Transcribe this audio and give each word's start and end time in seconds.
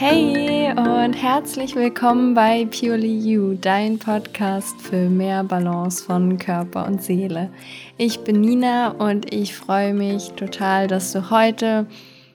Hey 0.00 0.70
und 0.76 1.12
herzlich 1.14 1.74
willkommen 1.74 2.32
bei 2.32 2.66
Purely 2.66 3.18
You, 3.18 3.54
dein 3.60 3.98
Podcast 3.98 4.80
für 4.80 5.08
mehr 5.08 5.42
Balance 5.42 6.04
von 6.04 6.38
Körper 6.38 6.86
und 6.86 7.02
Seele. 7.02 7.50
Ich 7.96 8.20
bin 8.20 8.40
Nina 8.40 8.90
und 8.90 9.34
ich 9.34 9.56
freue 9.56 9.94
mich 9.94 10.28
total, 10.34 10.86
dass 10.86 11.10
du 11.10 11.30
heute 11.30 11.88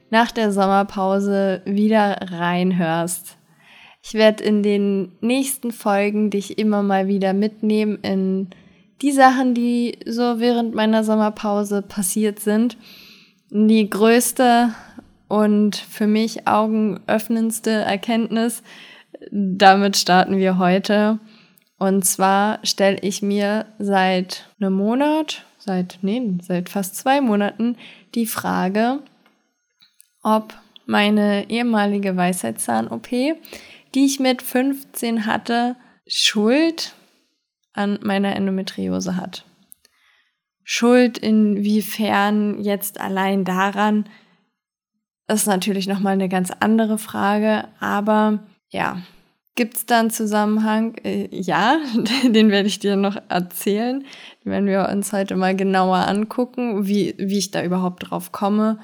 nach 0.09 0.33
der 0.33 0.51
Sommerpause 0.51 1.61
wieder 1.63 2.17
reinhörst. 2.33 3.37
Ich 4.01 4.13
werde 4.13 4.43
in 4.43 4.61
den 4.61 5.13
nächsten 5.21 5.71
Folgen 5.71 6.31
dich 6.31 6.57
immer 6.57 6.83
mal 6.83 7.07
wieder 7.07 7.31
mitnehmen 7.31 7.97
in 8.01 8.49
die 9.01 9.13
Sachen, 9.13 9.53
die 9.53 9.99
so 10.05 10.41
während 10.41 10.75
meiner 10.75 11.05
Sommerpause 11.05 11.81
passiert 11.81 12.41
sind. 12.41 12.75
Die 13.49 13.89
größte 13.89 14.73
und 15.33 15.75
für 15.75 16.05
mich 16.05 16.47
augenöffnendste 16.47 17.71
Erkenntnis, 17.71 18.61
damit 19.31 19.97
starten 19.97 20.37
wir 20.37 20.59
heute. 20.59 21.17
Und 21.79 22.05
zwar 22.05 22.59
stelle 22.63 22.99
ich 23.01 23.23
mir 23.23 23.65
seit 23.79 24.47
einem 24.59 24.73
Monat, 24.73 25.43
seit, 25.57 25.97
nee, 26.03 26.21
seit 26.43 26.69
fast 26.69 26.97
zwei 26.97 27.19
Monaten 27.19 27.77
die 28.13 28.27
Frage, 28.27 28.99
ob 30.21 30.53
meine 30.85 31.49
ehemalige 31.49 32.15
Weisheitszahn-OP, 32.15 33.07
die 33.07 34.05
ich 34.05 34.19
mit 34.19 34.43
15 34.43 35.25
hatte, 35.25 35.75
Schuld 36.05 36.93
an 37.73 37.97
meiner 38.03 38.35
Endometriose 38.35 39.17
hat. 39.17 39.45
Schuld 40.63 41.17
inwiefern 41.17 42.61
jetzt 42.61 43.01
allein 43.01 43.45
daran, 43.45 44.05
ist 45.27 45.47
natürlich 45.47 45.87
nochmal 45.87 46.13
eine 46.13 46.29
ganz 46.29 46.51
andere 46.59 46.97
Frage, 46.97 47.67
aber 47.79 48.39
ja, 48.69 49.01
gibt 49.55 49.77
es 49.77 49.85
da 49.85 49.99
einen 49.99 50.09
Zusammenhang? 50.09 50.95
Äh, 51.03 51.27
ja, 51.31 51.77
den 52.25 52.49
werde 52.49 52.67
ich 52.67 52.79
dir 52.79 52.95
noch 52.95 53.17
erzählen. 53.29 54.05
Werden 54.43 54.67
wir 54.67 54.89
uns 54.89 55.13
heute 55.13 55.35
mal 55.35 55.55
genauer 55.55 56.07
angucken, 56.07 56.87
wie, 56.87 57.15
wie 57.17 57.37
ich 57.37 57.51
da 57.51 57.63
überhaupt 57.63 58.09
drauf 58.09 58.31
komme, 58.31 58.79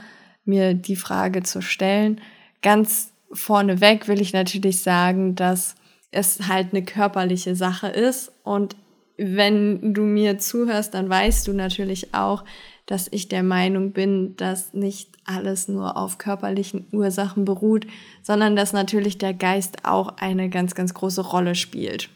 mir 0.45 0.73
die 0.73 0.95
Frage 0.95 1.44
zu 1.44 1.62
stellen. 1.62 2.22
Ganz 2.62 3.14
vorneweg 3.32 4.08
will 4.08 4.22
ich 4.22 4.34
natürlich 4.34 4.82
sagen, 4.82 5.36
dass 5.36 5.76
es 6.12 6.48
halt 6.48 6.70
eine 6.72 6.84
körperliche 6.84 7.56
Sache 7.56 7.88
ist 7.88 8.32
und 8.44 8.76
wenn 9.20 9.94
du 9.94 10.03
mir 10.03 10.39
zuhörst, 10.39 10.94
dann 10.94 11.09
weißt 11.09 11.48
du 11.48 11.53
natürlich 11.53 12.14
auch, 12.14 12.45
dass 12.86 13.08
ich 13.12 13.28
der 13.28 13.44
Meinung 13.44 13.92
bin, 13.92 14.36
dass 14.38 14.73
nicht 14.73 15.09
alles 15.26 15.67
nur 15.67 15.98
auf 15.98 16.17
körperlichen 16.17 16.88
Ursachen 16.92 17.45
beruht, 17.45 17.86
sondern 18.23 18.56
dass 18.56 18.73
natürlich 18.73 19.17
der 19.17 19.34
Geist 19.34 19.86
auch 19.86 20.17
eine 20.17 20.50
ganz, 20.50 20.73
ganz 20.73 20.94
große 20.94 21.22
Rolle 21.22 21.53
spielt. 21.53 22.09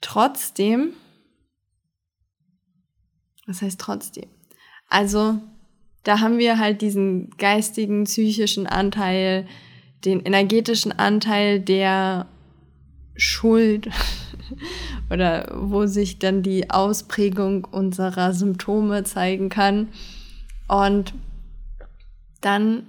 Trotzdem, 0.00 0.94
was 3.46 3.60
heißt 3.60 3.80
trotzdem? 3.80 4.30
Also, 4.88 5.38
da 6.04 6.20
haben 6.20 6.38
wir 6.38 6.58
halt 6.58 6.80
diesen 6.80 7.30
geistigen, 7.36 8.04
psychischen 8.04 8.66
Anteil, 8.66 9.46
den 10.04 10.20
energetischen 10.20 10.92
Anteil 10.92 11.60
der 11.60 12.26
Schuld 13.16 13.90
oder 15.10 15.48
wo 15.54 15.86
sich 15.86 16.18
dann 16.18 16.42
die 16.42 16.70
Ausprägung 16.70 17.64
unserer 17.64 18.32
Symptome 18.32 19.04
zeigen 19.04 19.48
kann. 19.48 19.88
Und 20.68 21.14
dann 22.40 22.86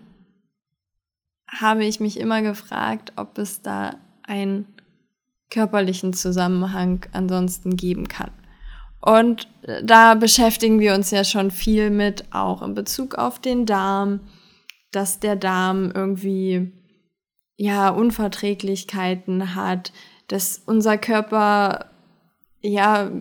habe 1.48 1.84
ich 1.84 2.00
mich 2.00 2.20
immer 2.20 2.42
gefragt, 2.42 3.14
ob 3.16 3.38
es 3.38 3.62
da 3.62 3.96
einen 4.24 4.66
körperlichen 5.50 6.14
Zusammenhang 6.14 7.06
ansonsten 7.12 7.76
geben 7.76 8.08
kann. 8.08 8.31
Und 9.02 9.48
da 9.84 10.14
beschäftigen 10.14 10.80
wir 10.80 10.94
uns 10.94 11.12
ja 11.12 11.24
schon 11.24 11.52
viel 11.52 11.90
mit, 11.90 12.26
auch 12.31 12.62
in 12.62 12.76
Bezug 12.76 13.16
auf 13.16 13.40
den 13.40 13.66
Darm, 13.66 14.22
dass 14.92 15.20
der 15.20 15.36
Darm 15.36 15.92
irgendwie 15.94 16.72
ja 17.58 17.90
Unverträglichkeiten 17.90 19.56
hat, 19.56 19.92
dass 20.28 20.62
unser 20.66 20.98
Körper 20.98 21.91
ja 22.62 23.12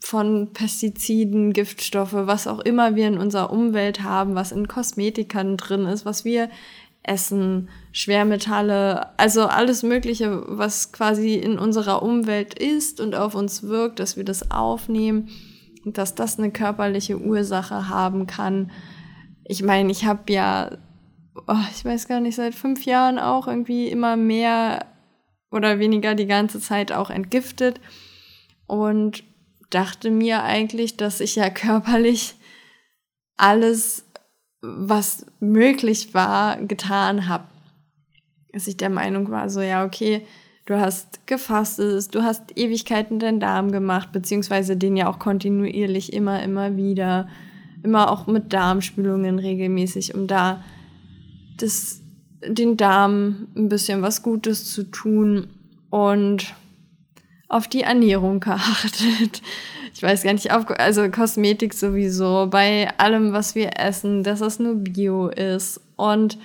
von 0.00 0.52
Pestiziden, 0.52 1.52
Giftstoffe, 1.52 2.12
was 2.12 2.46
auch 2.46 2.60
immer 2.60 2.94
wir 2.94 3.08
in 3.08 3.18
unserer 3.18 3.50
Umwelt 3.50 4.02
haben, 4.02 4.34
was 4.34 4.52
in 4.52 4.68
Kosmetikern 4.68 5.56
drin 5.56 5.86
ist, 5.86 6.04
was 6.04 6.24
wir 6.24 6.48
essen, 7.02 7.68
Schwermetalle, 7.92 9.18
also 9.18 9.46
alles 9.46 9.82
Mögliche, 9.82 10.44
was 10.46 10.92
quasi 10.92 11.34
in 11.34 11.58
unserer 11.58 12.02
Umwelt 12.02 12.58
ist 12.58 13.00
und 13.00 13.14
auf 13.14 13.34
uns 13.34 13.64
wirkt, 13.64 14.00
dass 14.00 14.16
wir 14.16 14.24
das 14.24 14.50
aufnehmen 14.50 15.28
und 15.84 15.98
dass 15.98 16.14
das 16.14 16.38
eine 16.38 16.50
körperliche 16.50 17.18
Ursache 17.18 17.88
haben 17.88 18.26
kann. 18.26 18.70
Ich 19.44 19.62
meine, 19.62 19.90
ich 19.90 20.04
habe 20.04 20.32
ja, 20.32 20.78
oh, 21.46 21.54
ich 21.74 21.84
weiß 21.84 22.08
gar 22.08 22.20
nicht, 22.20 22.36
seit 22.36 22.54
fünf 22.54 22.84
Jahren 22.84 23.18
auch 23.18 23.46
irgendwie 23.46 23.88
immer 23.88 24.16
mehr 24.16 24.86
oder 25.50 25.78
weniger 25.78 26.14
die 26.14 26.26
ganze 26.26 26.60
Zeit 26.60 26.92
auch 26.92 27.10
entgiftet 27.10 27.80
und 28.66 29.24
dachte 29.70 30.10
mir 30.10 30.42
eigentlich, 30.42 30.96
dass 30.96 31.20
ich 31.20 31.36
ja 31.36 31.50
körperlich 31.50 32.34
alles, 33.36 34.04
was 34.62 35.26
möglich 35.40 36.14
war, 36.14 36.56
getan 36.62 37.28
habe. 37.28 37.44
Dass 38.52 38.66
ich 38.66 38.76
der 38.76 38.90
Meinung 38.90 39.30
war, 39.30 39.50
so 39.50 39.60
ja, 39.60 39.84
okay, 39.84 40.22
du 40.64 40.80
hast 40.80 41.26
gefastet, 41.26 42.14
du 42.14 42.22
hast 42.22 42.56
Ewigkeiten 42.56 43.18
deinen 43.18 43.38
Darm 43.38 43.70
gemacht, 43.70 44.12
beziehungsweise 44.12 44.76
den 44.76 44.96
ja 44.96 45.08
auch 45.08 45.18
kontinuierlich 45.18 46.12
immer, 46.12 46.42
immer 46.42 46.76
wieder, 46.76 47.28
immer 47.82 48.10
auch 48.10 48.26
mit 48.26 48.52
Darmspülungen 48.52 49.38
regelmäßig, 49.38 50.14
um 50.14 50.26
da 50.26 50.64
das 51.58 52.00
den 52.46 52.76
Darm 52.76 53.48
ein 53.56 53.68
bisschen 53.68 54.02
was 54.02 54.22
Gutes 54.22 54.72
zu 54.72 54.84
tun 54.84 55.48
und 55.90 56.54
auf 57.48 57.68
die 57.68 57.82
Ernährung 57.82 58.40
geachtet. 58.40 59.42
Ich 59.94 60.02
weiß 60.02 60.22
gar 60.22 60.32
nicht, 60.32 60.52
auf, 60.52 60.68
also 60.70 61.08
Kosmetik 61.10 61.72
sowieso, 61.72 62.48
bei 62.50 62.88
allem, 62.98 63.32
was 63.32 63.54
wir 63.54 63.78
essen, 63.78 64.22
dass 64.22 64.40
es 64.40 64.58
nur 64.58 64.74
Bio 64.74 65.28
ist 65.28 65.80
und 65.96 66.38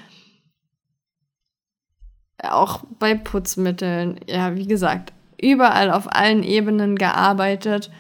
auch 2.42 2.84
bei 2.98 3.14
Putzmitteln, 3.14 4.20
ja, 4.28 4.56
wie 4.56 4.68
gesagt, 4.68 5.14
überall 5.40 5.92
auf 5.92 6.12
allen 6.12 6.44
Ebenen 6.44 6.96
gearbeitet 6.96 7.92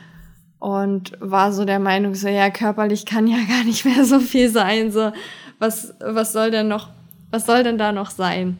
und 0.59 1.11
war 1.19 1.51
so 1.51 1.65
der 1.65 1.79
Meinung, 1.79 2.15
so 2.15 2.27
ja, 2.27 2.49
körperlich 2.49 3.05
kann 3.05 3.27
ja 3.27 3.37
gar 3.47 3.63
nicht 3.63 3.85
mehr 3.85 4.05
so 4.05 4.19
viel 4.19 4.49
sein, 4.49 4.91
so 4.91 5.11
was, 5.59 5.93
was 5.99 6.33
soll 6.33 6.49
denn 6.49 6.67
noch 6.67 6.89
was 7.31 7.45
soll 7.45 7.63
denn 7.63 7.77
da 7.77 7.91
noch 7.91 8.11
sein? 8.11 8.59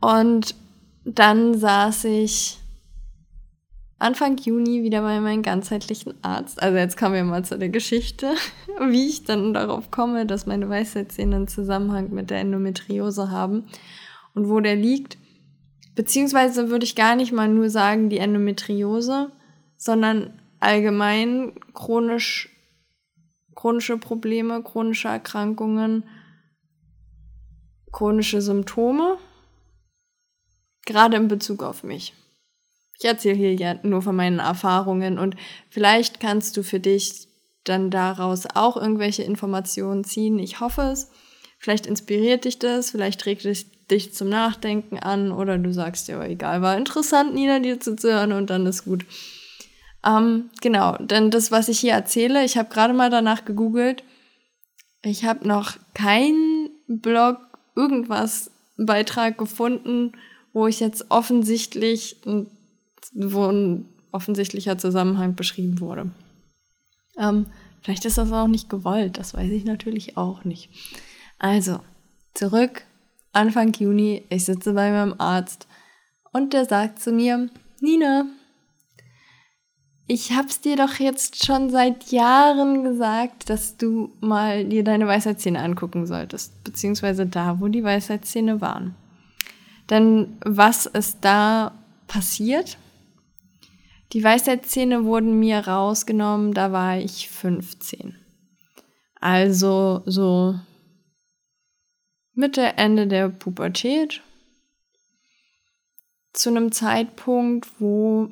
Und 0.00 0.54
dann 1.04 1.58
saß 1.58 2.04
ich 2.04 2.58
Anfang 4.00 4.36
Juni 4.38 4.82
wieder 4.82 5.02
bei 5.02 5.20
meinem 5.20 5.42
ganzheitlichen 5.42 6.14
Arzt. 6.22 6.62
Also 6.62 6.76
jetzt 6.76 6.96
kommen 6.96 7.14
wir 7.14 7.24
mal 7.24 7.44
zu 7.44 7.58
der 7.58 7.68
Geschichte, 7.68 8.34
wie 8.80 9.08
ich 9.08 9.24
dann 9.24 9.54
darauf 9.54 9.90
komme, 9.90 10.26
dass 10.26 10.46
meine 10.46 10.68
Weisheitszähne 10.68 11.36
einen 11.36 11.48
Zusammenhang 11.48 12.10
mit 12.10 12.30
der 12.30 12.40
Endometriose 12.40 13.30
haben 13.30 13.66
und 14.34 14.48
wo 14.48 14.60
der 14.60 14.76
liegt. 14.76 15.18
Beziehungsweise 15.94 16.70
würde 16.70 16.84
ich 16.84 16.96
gar 16.96 17.14
nicht 17.14 17.32
mal 17.32 17.48
nur 17.48 17.70
sagen 17.70 18.08
die 18.08 18.18
Endometriose, 18.18 19.30
sondern 19.76 20.32
allgemein 20.58 21.52
chronisch, 21.74 22.48
chronische 23.54 23.98
Probleme, 23.98 24.62
chronische 24.62 25.08
Erkrankungen 25.08 26.04
chronische 27.92 28.40
Symptome, 28.40 29.18
gerade 30.86 31.16
in 31.16 31.28
Bezug 31.28 31.62
auf 31.62 31.82
mich. 31.82 32.14
Ich 33.00 33.06
erzähle 33.06 33.34
hier 33.34 33.54
ja 33.54 33.76
nur 33.82 34.02
von 34.02 34.14
meinen 34.14 34.40
Erfahrungen 34.40 35.18
und 35.18 35.34
vielleicht 35.70 36.20
kannst 36.20 36.56
du 36.58 36.62
für 36.62 36.80
dich 36.80 37.28
dann 37.64 37.90
daraus 37.90 38.46
auch 38.54 38.76
irgendwelche 38.76 39.22
Informationen 39.22 40.04
ziehen. 40.04 40.38
Ich 40.38 40.60
hoffe 40.60 40.82
es. 40.82 41.10
Vielleicht 41.58 41.86
inspiriert 41.86 42.44
dich 42.44 42.58
das, 42.58 42.90
vielleicht 42.90 43.20
trägt 43.20 43.46
es 43.46 43.66
dich 43.90 44.12
zum 44.12 44.28
Nachdenken 44.28 44.98
an 44.98 45.32
oder 45.32 45.56
du 45.56 45.72
sagst 45.72 46.08
dir, 46.08 46.18
ja, 46.18 46.24
egal, 46.24 46.60
war 46.60 46.76
interessant, 46.76 47.34
Nina, 47.34 47.58
dir 47.58 47.80
zuzuhören 47.80 48.32
und 48.32 48.50
dann 48.50 48.66
ist 48.66 48.84
gut. 48.84 49.06
Ähm, 50.06 50.50
genau, 50.60 50.96
denn 50.98 51.30
das, 51.30 51.50
was 51.50 51.68
ich 51.68 51.80
hier 51.80 51.92
erzähle, 51.92 52.44
ich 52.44 52.58
habe 52.58 52.68
gerade 52.68 52.94
mal 52.94 53.10
danach 53.10 53.46
gegoogelt. 53.46 54.04
Ich 55.02 55.24
habe 55.24 55.48
noch 55.48 55.76
keinen 55.94 56.70
Blog 56.86 57.38
irgendwas 57.74 58.50
Beitrag 58.76 59.38
gefunden, 59.38 60.12
wo 60.52 60.66
ich 60.66 60.80
jetzt 60.80 61.10
offensichtlich, 61.10 62.16
wo 63.12 63.46
ein 63.46 63.86
offensichtlicher 64.12 64.78
Zusammenhang 64.78 65.34
beschrieben 65.34 65.80
wurde. 65.80 66.10
Ähm, 67.18 67.46
vielleicht 67.82 68.04
ist 68.04 68.18
das 68.18 68.32
auch 68.32 68.48
nicht 68.48 68.68
gewollt, 68.68 69.18
das 69.18 69.34
weiß 69.34 69.50
ich 69.50 69.64
natürlich 69.64 70.16
auch 70.16 70.44
nicht. 70.44 70.70
Also, 71.38 71.80
zurück 72.34 72.82
Anfang 73.32 73.72
Juni, 73.72 74.24
ich 74.28 74.44
sitze 74.44 74.72
bei 74.72 74.90
meinem 74.90 75.14
Arzt 75.18 75.68
und 76.32 76.52
der 76.52 76.64
sagt 76.64 77.00
zu 77.00 77.12
mir, 77.12 77.48
Nina, 77.80 78.26
ich 80.08 80.32
hab's 80.32 80.60
dir 80.60 80.74
doch 80.74 80.94
jetzt 80.94 81.44
schon 81.44 81.70
seit 81.70 82.10
Jahren 82.10 82.82
gesagt, 82.82 83.48
dass 83.48 83.76
du 83.76 84.12
mal 84.20 84.64
dir 84.64 84.82
deine 84.82 85.06
Weisheitszähne 85.06 85.60
angucken 85.60 86.06
solltest, 86.06 86.64
beziehungsweise 86.64 87.26
da, 87.26 87.60
wo 87.60 87.68
die 87.68 87.84
Weisheitszähne 87.84 88.60
waren. 88.60 88.96
Denn 89.88 90.36
was 90.44 90.86
ist 90.86 91.18
da 91.20 91.72
passiert? 92.08 92.76
Die 94.12 94.24
Weisheitszähne 94.24 95.04
wurden 95.04 95.38
mir 95.38 95.68
rausgenommen, 95.68 96.52
da 96.52 96.72
war 96.72 96.98
ich 96.98 97.28
15. 97.28 98.16
Also 99.20 100.02
so 100.06 100.58
Mitte, 102.34 102.62
Ende 102.76 103.06
der 103.06 103.28
Pubertät. 103.28 104.22
Zu 106.32 106.50
einem 106.50 106.72
Zeitpunkt, 106.72 107.68
wo 107.80 108.30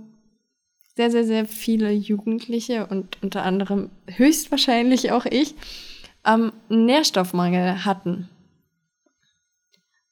sehr, 0.97 1.11
sehr, 1.11 1.25
sehr 1.25 1.47
viele 1.47 1.93
Jugendliche 1.93 2.87
und 2.87 3.23
unter 3.23 3.45
anderem 3.45 3.91
höchstwahrscheinlich 4.07 5.13
auch 5.13 5.27
ich 5.27 5.55
ähm, 6.25 6.53
Nährstoffmangel 6.69 7.85
hatten. 7.85 8.29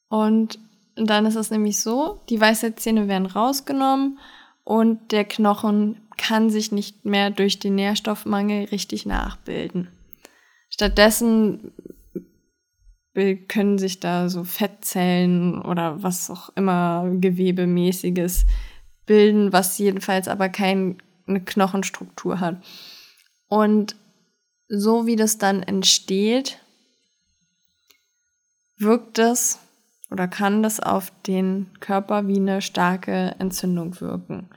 Und 0.09 0.61
dann 0.95 1.27
ist 1.27 1.35
es 1.35 1.51
nämlich 1.51 1.81
so, 1.81 2.21
die 2.29 2.41
Weisheitszähne 2.41 3.09
werden 3.09 3.27
rausgenommen 3.27 4.19
und 4.67 5.13
der 5.13 5.25
Knochen 5.25 6.01
kann 6.19 6.51
sich 6.51 6.73
nicht 6.73 7.05
mehr 7.05 7.31
durch 7.31 7.61
den 7.61 7.77
Nährstoffmangel 7.77 8.65
richtig 8.65 9.07
nachbilden. 9.07 9.87
Stattdessen 10.71 11.73
können 13.47 13.79
sich 13.79 14.01
da 14.01 14.29
so 14.29 14.43
Fettzellen 14.43 15.63
oder 15.63 16.03
was 16.03 16.29
auch 16.31 16.51
immer 16.57 17.09
Gewebemäßiges 17.21 18.45
bilden, 19.07 19.53
was 19.53 19.79
jedenfalls 19.79 20.27
aber 20.27 20.49
keine 20.49 20.97
Knochenstruktur 21.45 22.41
hat. 22.41 22.61
Und 23.47 23.95
so 24.67 25.07
wie 25.07 25.17
das 25.17 25.39
dann 25.39 25.63
entsteht, 25.63 26.59
wirkt 28.79 29.21
es 29.21 29.61
oder 30.11 30.27
kann 30.27 30.65
das 30.65 30.81
auf 30.81 31.13
den 31.25 31.71
Körper 31.79 32.27
wie 32.27 32.37
eine 32.37 32.61
starke 32.63 33.37
Entzündung 33.39 34.01
wirken. 34.01 34.49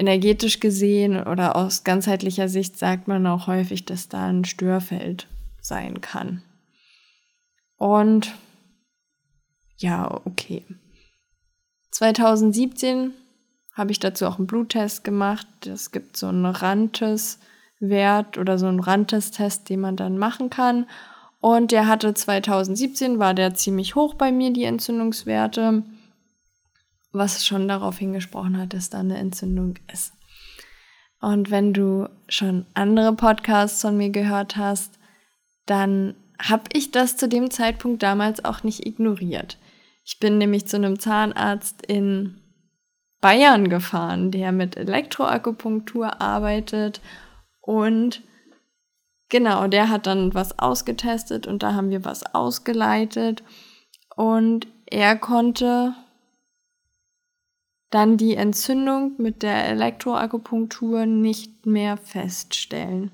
Energetisch 0.00 0.60
gesehen 0.60 1.22
oder 1.22 1.56
aus 1.56 1.84
ganzheitlicher 1.84 2.48
Sicht 2.48 2.78
sagt 2.78 3.06
man 3.06 3.26
auch 3.26 3.46
häufig, 3.46 3.84
dass 3.84 4.08
da 4.08 4.26
ein 4.28 4.46
Störfeld 4.46 5.26
sein 5.60 6.00
kann. 6.00 6.42
Und 7.76 8.34
ja, 9.76 10.20
okay. 10.24 10.64
2017 11.90 13.12
habe 13.74 13.92
ich 13.92 13.98
dazu 13.98 14.26
auch 14.26 14.38
einen 14.38 14.46
Bluttest 14.46 15.04
gemacht. 15.04 15.46
Es 15.66 15.90
gibt 15.90 16.16
so 16.16 16.28
einen 16.28 16.46
Rantes-Wert 16.46 18.38
oder 18.38 18.58
so 18.58 18.66
einen 18.66 18.80
Rantes-Test, 18.80 19.68
den 19.68 19.80
man 19.80 19.96
dann 19.96 20.16
machen 20.16 20.48
kann. 20.48 20.86
Und 21.40 21.72
der 21.72 21.86
hatte 21.86 22.14
2017, 22.14 23.18
war 23.18 23.34
der 23.34 23.54
ziemlich 23.54 23.94
hoch 23.94 24.14
bei 24.14 24.32
mir, 24.32 24.50
die 24.50 24.64
Entzündungswerte, 24.64 25.82
was 27.12 27.44
schon 27.44 27.68
darauf 27.68 27.98
hingesprochen 27.98 28.58
hat, 28.58 28.72
dass 28.72 28.90
da 28.90 29.00
eine 29.00 29.18
Entzündung 29.18 29.74
ist. 29.92 30.12
Und 31.20 31.50
wenn 31.50 31.72
du 31.72 32.08
schon 32.28 32.66
andere 32.74 33.14
Podcasts 33.14 33.80
von 33.82 33.96
mir 33.96 34.10
gehört 34.10 34.56
hast, 34.56 34.98
dann 35.66 36.14
habe 36.40 36.64
ich 36.72 36.90
das 36.90 37.16
zu 37.16 37.28
dem 37.28 37.50
Zeitpunkt 37.50 38.02
damals 38.02 38.44
auch 38.44 38.62
nicht 38.62 38.86
ignoriert. 38.86 39.58
Ich 40.04 40.18
bin 40.18 40.38
nämlich 40.38 40.66
zu 40.66 40.76
einem 40.76 40.98
Zahnarzt 40.98 41.84
in 41.86 42.40
Bayern 43.20 43.68
gefahren, 43.68 44.30
der 44.30 44.50
mit 44.50 44.76
Elektroakupunktur 44.76 46.22
arbeitet 46.22 47.02
und 47.60 48.22
genau, 49.28 49.66
der 49.68 49.90
hat 49.90 50.06
dann 50.06 50.32
was 50.32 50.58
ausgetestet 50.58 51.46
und 51.46 51.62
da 51.62 51.74
haben 51.74 51.90
wir 51.90 52.04
was 52.04 52.34
ausgeleitet 52.34 53.42
und 54.16 54.66
er 54.86 55.16
konnte 55.16 55.94
dann 57.90 58.16
die 58.16 58.36
Entzündung 58.36 59.14
mit 59.18 59.42
der 59.42 59.66
Elektroakupunktur 59.66 61.06
nicht 61.06 61.66
mehr 61.66 61.96
feststellen. 61.96 63.10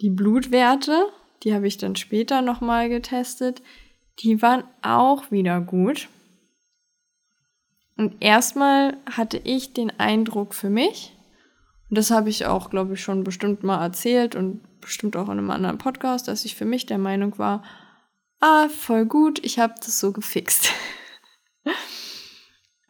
Die 0.00 0.10
Blutwerte, 0.10 1.06
die 1.42 1.54
habe 1.54 1.66
ich 1.66 1.78
dann 1.78 1.96
später 1.96 2.42
nochmal 2.42 2.88
getestet, 2.88 3.62
die 4.20 4.42
waren 4.42 4.64
auch 4.82 5.30
wieder 5.30 5.60
gut. 5.60 6.08
Und 7.96 8.16
erstmal 8.20 8.98
hatte 9.10 9.38
ich 9.38 9.72
den 9.72 9.90
Eindruck 9.98 10.54
für 10.54 10.68
mich, 10.68 11.16
und 11.88 11.98
das 11.98 12.10
habe 12.10 12.28
ich 12.28 12.46
auch, 12.46 12.70
glaube 12.70 12.94
ich, 12.94 13.02
schon 13.02 13.24
bestimmt 13.24 13.62
mal 13.62 13.80
erzählt 13.82 14.34
und 14.34 14.60
bestimmt 14.80 15.16
auch 15.16 15.26
in 15.26 15.38
einem 15.38 15.50
anderen 15.50 15.78
Podcast, 15.78 16.28
dass 16.28 16.44
ich 16.44 16.56
für 16.56 16.64
mich 16.64 16.86
der 16.86 16.98
Meinung 16.98 17.38
war, 17.38 17.62
ah, 18.40 18.68
voll 18.68 19.06
gut, 19.06 19.44
ich 19.44 19.58
habe 19.58 19.74
das 19.78 20.00
so 20.00 20.12
gefixt. 20.12 20.70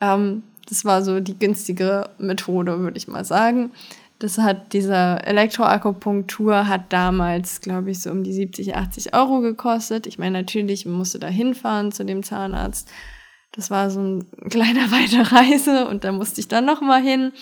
ähm, 0.01 0.43
das 0.69 0.85
war 0.85 1.03
so 1.03 1.21
die 1.21 1.39
günstigere 1.39 2.11
Methode, 2.19 2.81
würde 2.81 2.99
ich 2.99 3.09
mal 3.09 3.25
sagen. 3.25 3.71
Das 4.19 4.39
hat 4.39 4.73
dieser 4.73 5.27
Elektroakupunktur 5.27 6.69
hat 6.69 6.93
damals, 6.93 7.61
glaube 7.61 7.91
ich, 7.91 8.01
so 8.01 8.11
um 8.11 8.25
die 8.25 8.33
70, 8.33 8.75
80 8.75 9.15
Euro 9.15 9.41
gekostet. 9.41 10.07
Ich 10.07 10.19
meine, 10.19 10.39
natürlich, 10.39 10.87
musste 10.87 11.19
da 11.19 11.29
hinfahren 11.29 11.93
zu 11.93 12.05
dem 12.05 12.23
Zahnarzt. 12.23 12.91
Das 13.53 13.71
war 13.71 13.91
so 13.91 14.01
ein 14.01 14.27
kleiner 14.51 14.91
weite 14.91 15.33
Reise 15.33 15.87
und 15.87 16.05
da 16.05 16.13
musste 16.13 16.41
ich 16.41 16.49
dann 16.49 16.65
nochmal 16.65 17.03
hin. 17.03 17.33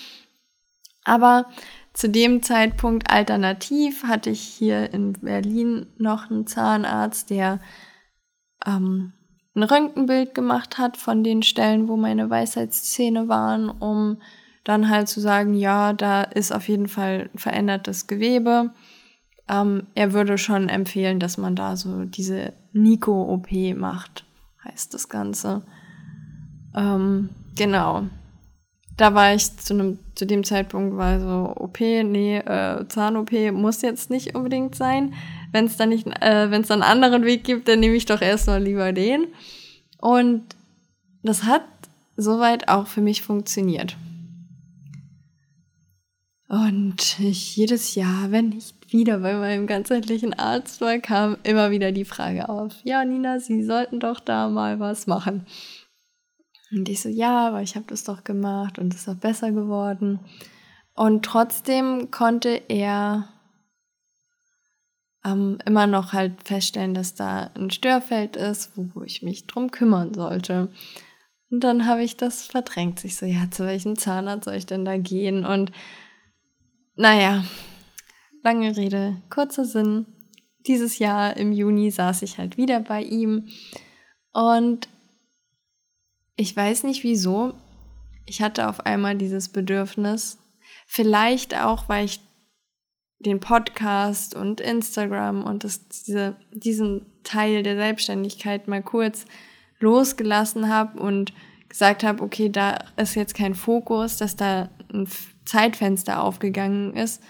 Aber 1.05 1.47
zu 1.93 2.09
dem 2.09 2.43
Zeitpunkt 2.43 3.09
alternativ 3.11 4.03
hatte 4.03 4.31
ich 4.31 4.41
hier 4.41 4.93
in 4.93 5.13
Berlin 5.13 5.87
noch 5.97 6.29
einen 6.29 6.47
Zahnarzt, 6.47 7.31
der 7.31 7.61
ähm, 8.67 9.13
ein 9.55 9.63
Röntgenbild 9.63 10.35
gemacht 10.35 10.79
hat 10.79 10.97
von 10.97 11.23
den 11.23 11.43
Stellen, 11.43 11.89
wo 11.89 11.97
meine 11.97 12.29
Weisheitszähne 12.29 13.29
waren, 13.29 13.71
um 13.71 14.19
dann 14.65 14.89
halt 14.89 15.09
zu 15.09 15.21
sagen, 15.21 15.55
ja, 15.55 15.93
da 15.93 16.23
ist 16.23 16.53
auf 16.53 16.69
jeden 16.69 16.89
Fall 16.89 17.31
verändertes 17.35 18.07
Gewebe. 18.07 18.73
Ähm, 19.49 19.87
er 19.95 20.13
würde 20.13 20.39
schon 20.39 20.69
empfehlen, 20.69 21.21
dass 21.21 21.37
man 21.37 21.55
da 21.55 21.77
so 21.77 22.05
diese 22.05 22.55
Nico-OP 22.73 23.53
macht, 23.77 24.25
heißt 24.65 24.95
das 24.95 25.09
Ganze. 25.09 25.63
Ähm, 26.75 27.29
genau. 27.55 28.05
Da 28.97 29.15
war 29.15 29.35
ich 29.35 29.57
zu, 29.59 29.75
einem, 29.75 29.99
zu 30.15 30.25
dem 30.25 30.45
Zeitpunkt 30.45 30.97
war 30.97 31.21
so, 31.21 31.55
OP, 31.57 31.81
nee, 31.81 32.39
äh, 32.39 32.87
Zahn-OP 32.89 33.33
muss 33.53 33.83
jetzt 33.83 34.09
nicht 34.09 34.35
unbedingt 34.35 34.75
sein. 34.75 35.15
Wenn 35.55 35.67
es 35.67 35.77
dann 35.77 35.91
nicht, 35.91 36.05
äh, 36.21 36.51
wenn 36.51 36.63
es 36.63 36.67
dann 36.69 36.83
einen 36.83 37.05
anderen 37.05 37.25
Weg 37.25 37.45
gibt, 37.45 37.69
dann 37.69 37.79
nehme 37.79 37.95
ich 37.95 38.07
doch 38.07 38.21
erstmal 38.21 38.61
lieber 38.61 38.93
den. 38.93 39.29
Und 39.99 40.43
das 41.23 41.45
hat 41.45 41.63
soweit 42.17 42.67
auch 42.67 42.89
für 42.89 43.01
mich 43.01 43.23
funktioniert. 43.23 43.97
Und 46.49 47.21
ich 47.21 47.55
jedes 47.55 47.95
Jahr, 47.95 48.33
wenn 48.33 48.49
nicht 48.49 48.93
wieder 48.93 49.19
bei 49.21 49.35
meinem 49.35 49.69
ganzheitlichen 49.69 50.35
Arzt 50.35 50.81
war, 50.81 50.99
kam 50.99 51.37
immer 51.45 51.71
wieder 51.71 51.93
die 51.93 52.05
Frage 52.05 52.49
auf, 52.49 52.75
ja, 52.83 53.05
Nina, 53.05 53.39
Sie 53.39 53.63
sollten 53.63 54.01
doch 54.01 54.19
da 54.19 54.49
mal 54.49 54.81
was 54.81 55.07
machen. 55.07 55.47
Und 56.73 56.89
ich 56.89 57.01
so, 57.01 57.09
ja, 57.09 57.47
aber 57.47 57.63
ich 57.63 57.77
habe 57.77 57.87
das 57.87 58.03
doch 58.03 58.25
gemacht 58.25 58.81
und 58.81 58.93
es 58.93 59.03
ist 59.03 59.09
auch 59.09 59.15
besser 59.15 59.53
geworden. 59.53 60.19
Und 60.95 61.25
trotzdem 61.25 62.11
konnte 62.11 62.61
er 62.67 63.29
ähm, 65.25 65.59
immer 65.65 65.87
noch 65.87 66.13
halt 66.13 66.43
feststellen, 66.45 66.95
dass 66.95 67.15
da 67.15 67.51
ein 67.55 67.71
Störfeld 67.71 68.37
ist, 68.37 68.73
wo 68.77 69.03
ich 69.03 69.23
mich 69.23 69.47
drum 69.47 69.71
kümmern 69.71 70.15
sollte. 70.15 70.71
Und 71.51 71.61
dann 71.61 71.87
habe 71.87 72.03
ich 72.03 72.17
das 72.17 72.47
verdrängt. 72.47 73.05
Ich 73.05 73.17
so, 73.17 73.27
ja, 73.27 73.51
zu 73.51 73.65
welchem 73.65 73.97
Zahnarzt 73.97 74.45
soll 74.45 74.55
ich 74.55 74.67
denn 74.67 74.85
da 74.85 74.97
gehen? 74.97 75.47
Und 75.47 75.73
naja, 76.97 77.45
lange 78.43 78.77
Rede, 78.77 79.23
kurzer 79.31 79.65
Sinn. 79.65 80.07
Dieses 80.67 80.99
Jahr 80.99 81.37
im 81.37 81.53
Juni 81.53 81.91
saß 81.91 82.23
ich 82.23 82.39
halt 82.39 82.57
wieder 82.57 82.81
bei 82.81 83.03
ihm 83.03 83.49
und 84.33 84.89
ich 86.37 86.57
weiß 86.57 86.85
nicht 86.85 87.05
wieso. 87.05 87.55
Ich 88.27 88.43
hatte 88.43 88.69
auf 88.69 88.87
einmal 88.87 89.17
dieses 89.17 89.51
Bedürfnis, 89.51 90.39
vielleicht 90.87 91.55
auch, 91.55 91.89
weil 91.89 92.07
ich 92.07 92.21
den 93.27 93.41
Podcast 93.41 94.35
und 94.35 94.61
Instagram 94.61 95.45
und 95.45 95.65
das, 95.65 95.89
diese, 95.89 96.37
diesen 96.53 97.07
Teil 97.23 97.63
der 97.63 97.77
Selbstständigkeit 97.77 98.69
mal 98.69 98.83
kurz 98.83 99.25
losgelassen 99.81 100.69
habe 100.69 101.01
und 101.01 101.33
gesagt 101.69 102.05
habe, 102.05 102.23
okay, 102.23 102.49
da 102.49 102.79
ist 102.97 103.17
jetzt 103.17 103.35
kein 103.35 103.55
Fokus, 103.55 104.17
dass 104.17 104.37
da 104.37 104.69
ein 104.93 105.09
Zeitfenster 105.45 106.23
aufgegangen 106.23 106.95
ist, 106.95 107.23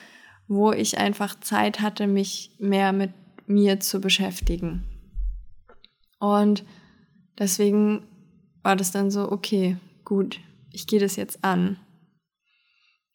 wo 0.49 0.73
ich 0.73 0.99
einfach 0.99 1.41
Zeit 1.41 1.81
hatte, 1.81 2.07
mich 2.07 2.55
mehr 2.59 2.93
mit 2.93 3.11
mir 3.47 3.81
zu 3.81 4.01
beschäftigen. 4.01 4.85
Und 6.19 6.65
deswegen 7.39 8.07
war 8.63 8.77
das 8.77 8.93
dann 8.93 9.11
so, 9.11 9.31
okay, 9.31 9.77
gut, 10.05 10.41
ich 10.71 10.87
gehe 10.87 11.01
das 11.01 11.17
jetzt 11.17 11.45
an. 11.45 11.79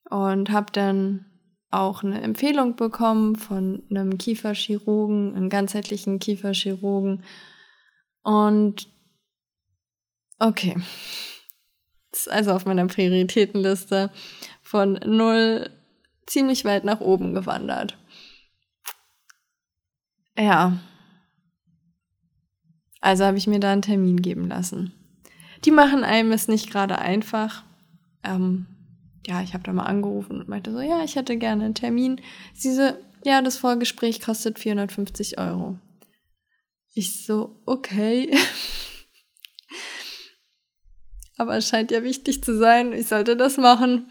Und 0.09 0.49
habe 0.49 0.71
dann 0.71 1.25
auch 1.71 2.03
eine 2.03 2.21
Empfehlung 2.21 2.75
bekommen 2.75 3.35
von 3.35 3.83
einem 3.89 4.17
Kieferchirurgen, 4.17 5.35
einem 5.35 5.49
ganzheitlichen 5.49 6.19
Kieferchirurgen. 6.19 7.23
Und 8.23 8.87
okay, 10.39 10.75
das 12.11 12.21
ist 12.21 12.31
also 12.31 12.51
auf 12.51 12.65
meiner 12.65 12.87
Prioritätenliste 12.87 14.11
von 14.61 14.93
null 15.05 15.69
ziemlich 16.25 16.65
weit 16.65 16.83
nach 16.85 17.01
oben 17.01 17.33
gewandert. 17.33 17.97
Ja. 20.37 20.79
Also 23.01 23.25
habe 23.25 23.37
ich 23.37 23.47
mir 23.47 23.59
da 23.59 23.71
einen 23.71 23.81
Termin 23.81 24.21
geben 24.21 24.47
lassen. 24.47 24.93
Die 25.65 25.71
machen 25.71 26.03
einem 26.03 26.31
es 26.31 26.47
nicht 26.47 26.71
gerade 26.71 26.99
einfach. 26.99 27.63
Ähm, 28.23 28.65
ja, 29.27 29.41
ich 29.41 29.53
habe 29.53 29.63
da 29.63 29.73
mal 29.73 29.83
angerufen 29.83 30.39
und 30.39 30.49
meinte 30.49 30.71
so, 30.71 30.79
ja, 30.79 31.03
ich 31.03 31.15
hätte 31.15 31.37
gerne 31.37 31.65
einen 31.65 31.75
Termin. 31.75 32.21
Sie 32.53 32.73
so, 32.73 32.91
ja, 33.23 33.41
das 33.41 33.57
Vorgespräch 33.57 34.21
kostet 34.21 34.59
450 34.59 35.37
Euro. 35.37 35.77
Ich 36.93 37.25
so, 37.25 37.61
okay. 37.65 38.33
Aber 41.37 41.57
es 41.57 41.69
scheint 41.69 41.91
ja 41.91 42.03
wichtig 42.03 42.43
zu 42.43 42.57
sein, 42.57 42.91
ich 42.91 43.07
sollte 43.07 43.37
das 43.37 43.57
machen. 43.57 44.09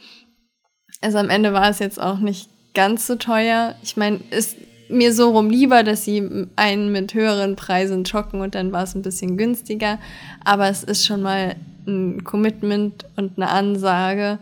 Also 1.01 1.19
am 1.19 1.29
Ende 1.29 1.53
war 1.53 1.69
es 1.69 1.79
jetzt 1.79 2.01
auch 2.01 2.19
nicht 2.19 2.49
ganz 2.75 3.07
so 3.07 3.17
teuer. 3.17 3.75
Ich 3.83 3.97
meine, 3.97 4.21
ist 4.31 4.57
mir 4.89 5.13
so 5.13 5.31
rum 5.31 5.51
lieber, 5.51 5.83
dass 5.83 6.05
sie 6.05 6.47
einen 6.57 6.93
mit 6.93 7.15
höheren 7.15 7.57
Preisen 7.57 8.07
schocken 8.07 8.41
und 8.41 8.55
dann 8.55 8.73
war 8.73 8.85
es 8.85 8.95
ein 8.95 9.03
bisschen 9.03 9.37
günstiger. 9.37 9.99
Aber 10.45 10.69
es 10.69 10.83
ist 10.83 11.07
schon 11.07 11.23
mal 11.23 11.57
ein 11.87 12.25
Commitment 12.25 13.05
und 13.17 13.37
eine 13.37 13.51
Ansage, 13.51 14.39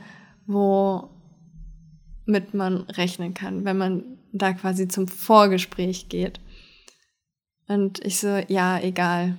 womit 0.47 1.11
man 2.55 2.83
rechnen 2.83 3.35
kann, 3.35 3.65
wenn 3.65 3.79
man 3.79 4.19
da 4.33 4.53
quasi 4.53 4.89
zum 4.89 5.09
Vorgespräch 5.09 6.09
geht. 6.09 6.41
Und 7.69 8.05
ich 8.05 8.19
so, 8.19 8.41
ja, 8.49 8.79
egal. 8.79 9.39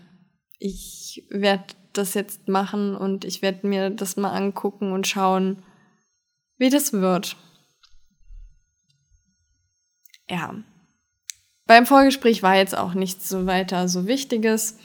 Ich 0.59 1.25
werde 1.29 1.75
das 1.93 2.13
jetzt 2.13 2.47
machen 2.47 2.95
und 2.95 3.25
ich 3.25 3.41
werde 3.41 3.67
mir 3.67 3.89
das 3.89 4.17
mal 4.17 4.31
angucken 4.31 4.91
und 4.91 5.07
schauen, 5.07 5.63
wie 6.57 6.69
das 6.69 6.93
wird. 6.93 7.37
Ja. 10.29 10.55
Beim 11.65 11.85
Vorgespräch 11.85 12.43
war 12.43 12.55
jetzt 12.55 12.77
auch 12.77 12.93
nichts 12.93 13.29
so 13.29 13.45
weiter 13.45 13.87
so 13.87 14.07
Wichtiges. 14.07 14.77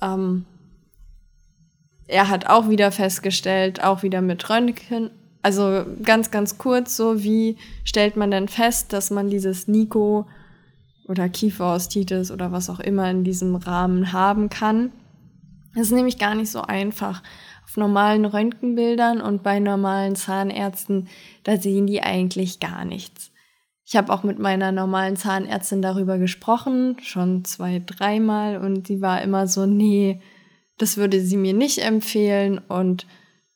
Ähm, 0.00 0.46
er 2.06 2.28
hat 2.28 2.46
auch 2.46 2.68
wieder 2.68 2.92
festgestellt, 2.92 3.82
auch 3.82 4.02
wieder 4.02 4.20
mit 4.20 4.48
Röntgen, 4.48 5.10
also 5.42 5.84
ganz, 6.02 6.30
ganz 6.30 6.56
kurz, 6.58 6.96
so 6.96 7.22
wie 7.22 7.56
stellt 7.84 8.16
man 8.16 8.30
denn 8.30 8.48
fest, 8.48 8.92
dass 8.92 9.10
man 9.10 9.28
dieses 9.28 9.68
Nico 9.68 10.26
oder 11.08 11.28
Kieferostitis 11.28 12.30
oder 12.30 12.52
was 12.52 12.70
auch 12.70 12.80
immer 12.80 13.10
in 13.10 13.24
diesem 13.24 13.56
Rahmen 13.56 14.12
haben 14.12 14.48
kann. 14.48 14.92
Das 15.74 15.86
ist 15.86 15.92
nämlich 15.92 16.18
gar 16.18 16.34
nicht 16.34 16.50
so 16.50 16.62
einfach. 16.62 17.22
Auf 17.64 17.76
normalen 17.76 18.24
Röntgenbildern 18.24 19.20
und 19.20 19.42
bei 19.42 19.58
normalen 19.58 20.14
Zahnärzten, 20.14 21.08
da 21.44 21.56
sehen 21.56 21.86
die 21.86 22.02
eigentlich 22.02 22.60
gar 22.60 22.84
nichts. 22.84 23.32
Ich 23.84 23.96
habe 23.96 24.12
auch 24.12 24.22
mit 24.22 24.38
meiner 24.38 24.72
normalen 24.72 25.16
Zahnärztin 25.16 25.82
darüber 25.82 26.18
gesprochen, 26.18 26.96
schon 27.02 27.44
zwei, 27.44 27.82
dreimal, 27.84 28.58
und 28.58 28.86
sie 28.86 29.00
war 29.00 29.22
immer 29.22 29.46
so, 29.46 29.66
nee, 29.66 30.20
das 30.78 30.96
würde 30.96 31.20
sie 31.20 31.36
mir 31.36 31.52
nicht 31.52 31.78
empfehlen 31.78 32.58
und 32.58 33.06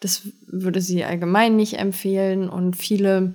das 0.06 0.22
würde 0.46 0.80
sie 0.80 1.04
allgemein 1.04 1.56
nicht 1.56 1.80
empfehlen 1.80 2.48
und 2.48 2.76
viele 2.76 3.34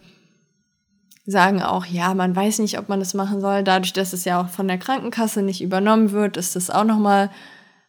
sagen 1.25 1.61
auch, 1.61 1.85
ja, 1.85 2.13
man 2.13 2.33
weiß 2.33 2.59
nicht, 2.59 2.79
ob 2.79 2.87
man 2.87 3.01
das 3.01 3.13
machen 3.13 3.41
soll. 3.41 3.65
Dadurch, 3.65 3.91
dass 3.91 4.13
es 4.13 4.23
ja 4.23 4.41
auch 4.41 4.47
von 4.47 4.69
der 4.69 4.77
Krankenkasse 4.77 5.41
nicht 5.41 5.61
übernommen 5.61 6.11
wird, 6.11 6.37
ist 6.37 6.55
das 6.55 6.69
auch 6.69 6.85
nochmal 6.85 7.29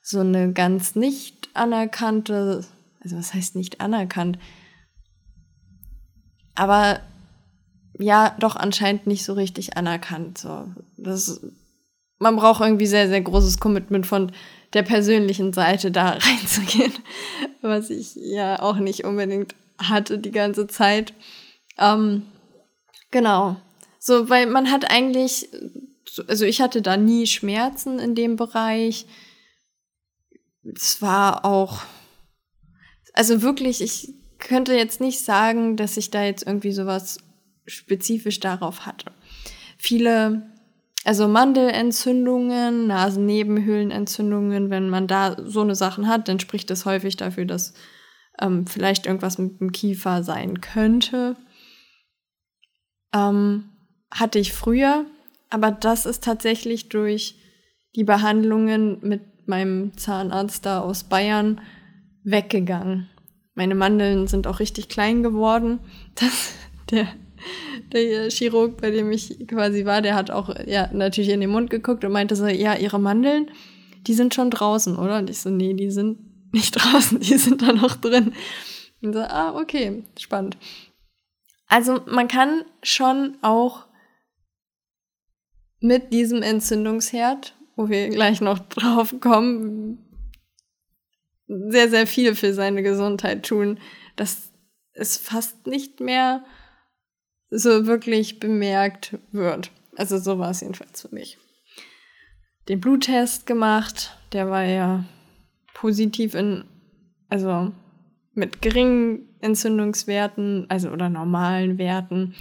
so 0.02 0.18
eine 0.18 0.52
ganz 0.52 0.96
nicht 0.96 1.48
anerkannte, 1.54 2.64
also 3.04 3.16
was 3.16 3.32
heißt 3.32 3.54
nicht 3.54 3.80
anerkannt? 3.80 4.36
Aber 6.56 7.02
ja, 8.00 8.34
doch 8.40 8.56
anscheinend 8.56 9.06
nicht 9.06 9.24
so 9.24 9.34
richtig 9.34 9.76
anerkannt. 9.76 10.38
So, 10.38 10.66
das, 10.96 11.40
man 12.22 12.36
braucht 12.36 12.60
irgendwie 12.60 12.86
sehr, 12.86 13.08
sehr 13.08 13.20
großes 13.20 13.58
Commitment 13.58 14.06
von 14.06 14.32
der 14.72 14.82
persönlichen 14.82 15.52
Seite 15.52 15.90
da 15.90 16.10
reinzugehen, 16.20 16.92
was 17.60 17.90
ich 17.90 18.14
ja 18.14 18.62
auch 18.62 18.76
nicht 18.76 19.04
unbedingt 19.04 19.54
hatte 19.78 20.18
die 20.18 20.30
ganze 20.30 20.66
Zeit. 20.68 21.12
Ähm, 21.78 22.22
genau. 23.10 23.56
So, 23.98 24.28
weil 24.30 24.46
man 24.46 24.70
hat 24.70 24.90
eigentlich, 24.90 25.48
also 26.28 26.44
ich 26.44 26.60
hatte 26.60 26.80
da 26.80 26.96
nie 26.96 27.26
Schmerzen 27.26 27.98
in 27.98 28.14
dem 28.14 28.36
Bereich. 28.36 29.06
Es 30.64 31.02
war 31.02 31.44
auch, 31.44 31.82
also 33.14 33.42
wirklich, 33.42 33.80
ich 33.80 34.14
könnte 34.38 34.74
jetzt 34.74 35.00
nicht 35.00 35.20
sagen, 35.20 35.76
dass 35.76 35.96
ich 35.96 36.10
da 36.10 36.24
jetzt 36.24 36.46
irgendwie 36.46 36.72
sowas 36.72 37.18
spezifisch 37.66 38.40
darauf 38.40 38.86
hatte. 38.86 39.12
Viele 39.78 40.51
also 41.04 41.26
Mandelentzündungen, 41.26 42.86
Nasennebenhöhlenentzündungen, 42.86 44.70
wenn 44.70 44.88
man 44.88 45.06
da 45.06 45.36
so 45.44 45.60
eine 45.62 45.74
Sachen 45.74 46.06
hat, 46.06 46.28
dann 46.28 46.38
spricht 46.38 46.70
das 46.70 46.84
häufig 46.84 47.16
dafür, 47.16 47.44
dass 47.44 47.74
ähm, 48.40 48.66
vielleicht 48.66 49.06
irgendwas 49.06 49.38
mit 49.38 49.60
dem 49.60 49.72
Kiefer 49.72 50.22
sein 50.22 50.60
könnte. 50.60 51.36
Ähm, 53.14 53.70
hatte 54.10 54.38
ich 54.38 54.52
früher, 54.52 55.06
aber 55.50 55.70
das 55.70 56.06
ist 56.06 56.22
tatsächlich 56.22 56.88
durch 56.88 57.36
die 57.96 58.04
Behandlungen 58.04 58.98
mit 59.02 59.48
meinem 59.48 59.96
Zahnarzt 59.96 60.64
da 60.64 60.80
aus 60.80 61.04
Bayern 61.04 61.60
weggegangen. 62.24 63.08
Meine 63.54 63.74
Mandeln 63.74 64.28
sind 64.28 64.46
auch 64.46 64.60
richtig 64.60 64.88
klein 64.88 65.22
geworden. 65.22 65.80
Das, 66.14 66.52
der 66.90 67.08
der 67.92 68.30
Chirurg, 68.30 68.80
bei 68.80 68.90
dem 68.90 69.10
ich 69.12 69.46
quasi 69.46 69.84
war, 69.84 70.02
der 70.02 70.14
hat 70.14 70.30
auch 70.30 70.54
ja 70.66 70.88
natürlich 70.92 71.30
in 71.30 71.40
den 71.40 71.50
Mund 71.50 71.70
geguckt 71.70 72.04
und 72.04 72.12
meinte 72.12 72.36
so, 72.36 72.46
ja, 72.46 72.74
ihre 72.74 72.98
Mandeln, 72.98 73.50
die 74.06 74.14
sind 74.14 74.34
schon 74.34 74.50
draußen, 74.50 74.96
oder? 74.96 75.18
Und 75.18 75.30
ich 75.30 75.40
so, 75.40 75.50
nee, 75.50 75.74
die 75.74 75.90
sind 75.90 76.18
nicht 76.52 76.72
draußen, 76.72 77.20
die 77.20 77.38
sind 77.38 77.62
da 77.62 77.72
noch 77.72 77.96
drin. 77.96 78.34
Und 79.02 79.14
so, 79.14 79.20
ah, 79.20 79.56
okay, 79.56 80.04
spannend. 80.18 80.56
Also 81.66 82.00
man 82.06 82.28
kann 82.28 82.64
schon 82.82 83.38
auch 83.42 83.86
mit 85.80 86.12
diesem 86.12 86.42
Entzündungsherd, 86.42 87.54
wo 87.76 87.88
wir 87.88 88.08
gleich 88.10 88.40
noch 88.40 88.58
drauf 88.68 89.14
kommen, 89.20 89.98
sehr, 91.46 91.88
sehr 91.88 92.06
viel 92.06 92.34
für 92.34 92.54
seine 92.54 92.82
Gesundheit 92.82 93.44
tun. 93.44 93.78
Das 94.16 94.52
ist 94.94 95.26
fast 95.26 95.66
nicht 95.66 96.00
mehr 96.00 96.44
so 97.54 97.86
wirklich 97.86 98.40
bemerkt 98.40 99.18
wird. 99.30 99.70
Also 99.96 100.18
so 100.18 100.38
war 100.38 100.50
es 100.50 100.62
jedenfalls 100.62 101.02
für 101.02 101.14
mich. 101.14 101.38
Den 102.68 102.80
Bluttest 102.80 103.46
gemacht, 103.46 104.16
der 104.32 104.48
war 104.48 104.64
ja 104.64 105.04
positiv 105.74 106.34
in, 106.34 106.64
also 107.28 107.72
mit 108.32 108.62
geringen 108.62 109.28
Entzündungswerten, 109.40 110.66
also 110.70 110.90
oder 110.90 111.10
normalen 111.10 111.76
Werten. 111.76 112.34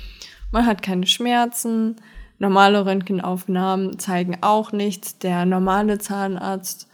Man 0.51 0.65
hat 0.65 0.81
keine 0.81 1.07
Schmerzen. 1.07 1.97
Normale 2.37 2.85
Röntgenaufnahmen 2.85 3.99
zeigen 3.99 4.37
auch 4.41 4.71
nichts. 4.71 5.17
Der 5.17 5.45
normale 5.45 5.97
Zahnarzt, 5.97 6.87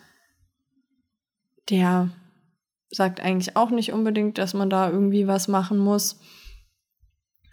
der 1.70 2.10
sagt 2.90 3.20
eigentlich 3.20 3.56
auch 3.56 3.70
nicht 3.70 3.94
unbedingt, 3.94 4.38
dass 4.40 4.54
man 4.54 4.70
da 4.70 4.90
irgendwie 4.90 5.28
was 5.28 5.48
machen 5.48 5.78
muss 5.78 6.20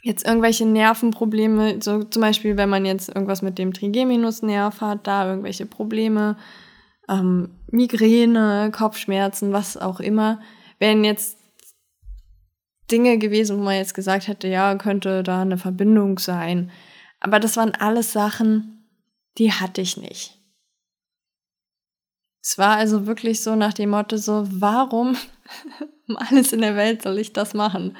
jetzt 0.04 0.26
irgendwelche 0.26 0.66
Nervenprobleme, 0.66 1.80
so 1.80 2.04
zum 2.04 2.20
Beispiel, 2.20 2.58
wenn 2.58 2.68
man 2.68 2.84
jetzt 2.84 3.08
irgendwas 3.08 3.40
mit 3.40 3.58
dem 3.58 3.72
Trigeminusnerv 3.72 4.82
hat, 4.82 5.06
da 5.06 5.26
irgendwelche 5.26 5.64
Probleme, 5.64 6.36
ähm, 7.08 7.56
Migräne, 7.70 8.70
Kopfschmerzen, 8.70 9.54
was 9.54 9.78
auch 9.78 10.00
immer, 10.00 10.40
wären 10.78 11.04
jetzt 11.04 11.38
Dinge 12.90 13.16
gewesen, 13.16 13.58
wo 13.58 13.62
man 13.62 13.76
jetzt 13.76 13.94
gesagt 13.94 14.28
hätte, 14.28 14.46
ja, 14.46 14.74
könnte 14.74 15.22
da 15.22 15.40
eine 15.40 15.56
Verbindung 15.56 16.18
sein. 16.18 16.70
Aber 17.20 17.40
das 17.40 17.56
waren 17.56 17.74
alles 17.74 18.12
Sachen, 18.12 18.86
die 19.38 19.52
hatte 19.52 19.80
ich 19.80 19.96
nicht. 19.96 20.38
Es 22.42 22.58
war 22.58 22.76
also 22.76 23.06
wirklich 23.06 23.42
so 23.42 23.56
nach 23.56 23.72
dem 23.72 23.88
Motto 23.88 24.18
so, 24.18 24.46
warum 24.50 25.16
um 26.08 26.18
alles 26.18 26.52
in 26.52 26.60
der 26.60 26.76
Welt 26.76 27.00
soll 27.00 27.18
ich 27.18 27.32
das 27.32 27.54
machen, 27.54 27.96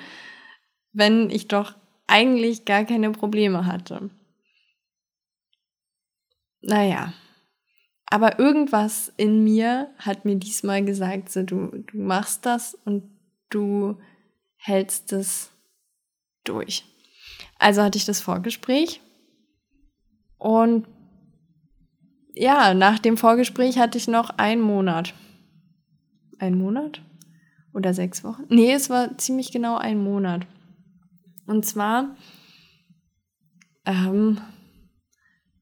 wenn 0.93 1.31
ich 1.31 1.49
doch 1.49 1.73
eigentlich 2.07 2.65
gar 2.65 2.85
keine 2.85 3.11
Probleme 3.13 3.67
hatte. 3.67 4.11
Naja, 6.63 7.13
Aber 8.07 8.39
irgendwas 8.39 9.13
in 9.17 9.43
mir 9.45 9.91
hat 9.99 10.25
mir 10.25 10.37
diesmal 10.37 10.85
gesagt, 10.85 11.31
so 11.33 11.43
du, 11.43 11.69
du 11.69 11.99
machst 11.99 12.47
das 12.47 12.75
und 12.85 13.11
du 13.51 13.99
hältst 14.57 15.13
es 15.13 15.51
durch. 16.45 16.85
Also 17.59 17.83
hatte 17.83 17.99
ich 17.99 18.05
das 18.05 18.21
Vorgespräch 18.21 19.01
und 20.39 20.87
ja, 22.35 22.75
nach 22.75 22.99
dem 22.99 23.17
Vorgespräch 23.17 23.79
hatte 23.79 23.99
ich 23.99 24.09
noch 24.09 24.31
einen 24.31 24.61
Monat. 24.61 25.15
Ein 26.39 26.57
Monat? 26.59 27.01
Oder 27.73 27.95
sechs 27.95 28.25
Wochen? 28.25 28.45
Nee, 28.49 28.73
es 28.73 28.91
war 28.91 29.17
ziemlich 29.19 29.53
genau 29.53 29.77
ein 29.77 29.99
Monat. 30.03 30.47
Und 31.47 31.67
zwar, 31.67 32.17
ähm, 33.85 34.41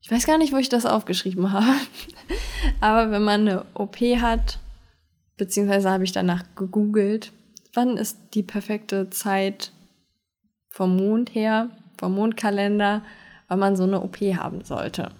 ich 0.01 0.11
weiß 0.11 0.27
gar 0.27 0.39
nicht, 0.39 0.53
wo 0.53 0.57
ich 0.57 0.69
das 0.69 0.87
aufgeschrieben 0.87 1.53
habe, 1.53 1.77
aber 2.81 3.11
wenn 3.11 3.23
man 3.23 3.41
eine 3.43 3.65
OP 3.75 3.97
hat, 4.01 4.59
beziehungsweise 5.37 5.91
habe 5.91 6.05
ich 6.05 6.13
danach 6.13 6.45
gegoogelt, 6.55 7.33
wann 7.75 7.97
ist 7.97 8.19
die 8.35 8.43
perfekte 8.43 9.11
Zeit 9.11 9.73
vom 10.71 10.97
Mond 10.97 11.35
her, 11.35 11.71
vom 11.99 12.15
Mondkalender, 12.15 13.03
wann 13.49 13.59
man 13.59 13.77
so 13.77 13.85
eine 13.85 14.03
OP 14.03 14.19
haben 14.21 14.65
sollte. 14.65 15.11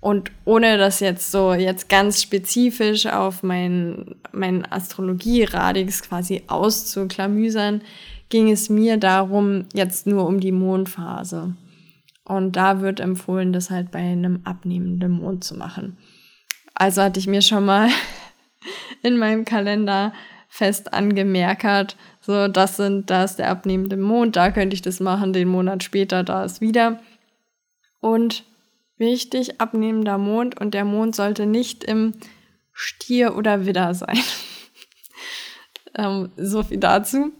Und 0.00 0.30
ohne 0.44 0.76
das 0.76 1.00
jetzt 1.00 1.30
so 1.30 1.54
jetzt 1.54 1.88
ganz 1.88 2.20
spezifisch 2.20 3.06
auf 3.06 3.42
meinen 3.42 4.16
mein 4.32 4.70
Astrologie-Radix 4.70 6.02
quasi 6.02 6.42
auszuklamüsern, 6.46 7.80
ging 8.28 8.50
es 8.50 8.68
mir 8.68 8.96
darum, 8.96 9.66
jetzt 9.72 10.06
nur 10.06 10.26
um 10.26 10.40
die 10.40 10.52
Mondphase. 10.52 11.54
Und 12.24 12.56
da 12.56 12.80
wird 12.80 13.00
empfohlen, 13.00 13.52
das 13.52 13.70
halt 13.70 13.90
bei 13.90 13.98
einem 13.98 14.40
abnehmenden 14.44 15.12
Mond 15.12 15.44
zu 15.44 15.56
machen. 15.56 15.98
Also 16.74 17.02
hatte 17.02 17.20
ich 17.20 17.26
mir 17.26 17.42
schon 17.42 17.64
mal 17.64 17.88
in 19.02 19.18
meinem 19.18 19.44
Kalender 19.44 20.12
fest 20.48 20.92
angemerkt, 20.94 21.96
so 22.20 22.48
das 22.48 22.76
sind 22.76 23.10
das 23.10 23.36
der 23.36 23.50
abnehmende 23.50 23.96
Mond, 23.96 24.36
da 24.36 24.50
könnte 24.50 24.74
ich 24.74 24.82
das 24.82 25.00
machen, 25.00 25.32
den 25.32 25.48
Monat 25.48 25.82
später, 25.82 26.22
da 26.22 26.44
ist 26.44 26.60
wieder. 26.60 27.00
Und 28.00 28.44
Wichtig, 28.96 29.60
abnehmender 29.60 30.18
Mond 30.18 30.60
und 30.60 30.72
der 30.72 30.84
Mond 30.84 31.16
sollte 31.16 31.46
nicht 31.46 31.82
im 31.82 32.14
Stier 32.72 33.36
oder 33.36 33.66
Widder 33.66 33.92
sein. 33.92 34.18
ähm, 35.96 36.30
so 36.36 36.62
viel 36.62 36.78
dazu. 36.78 37.32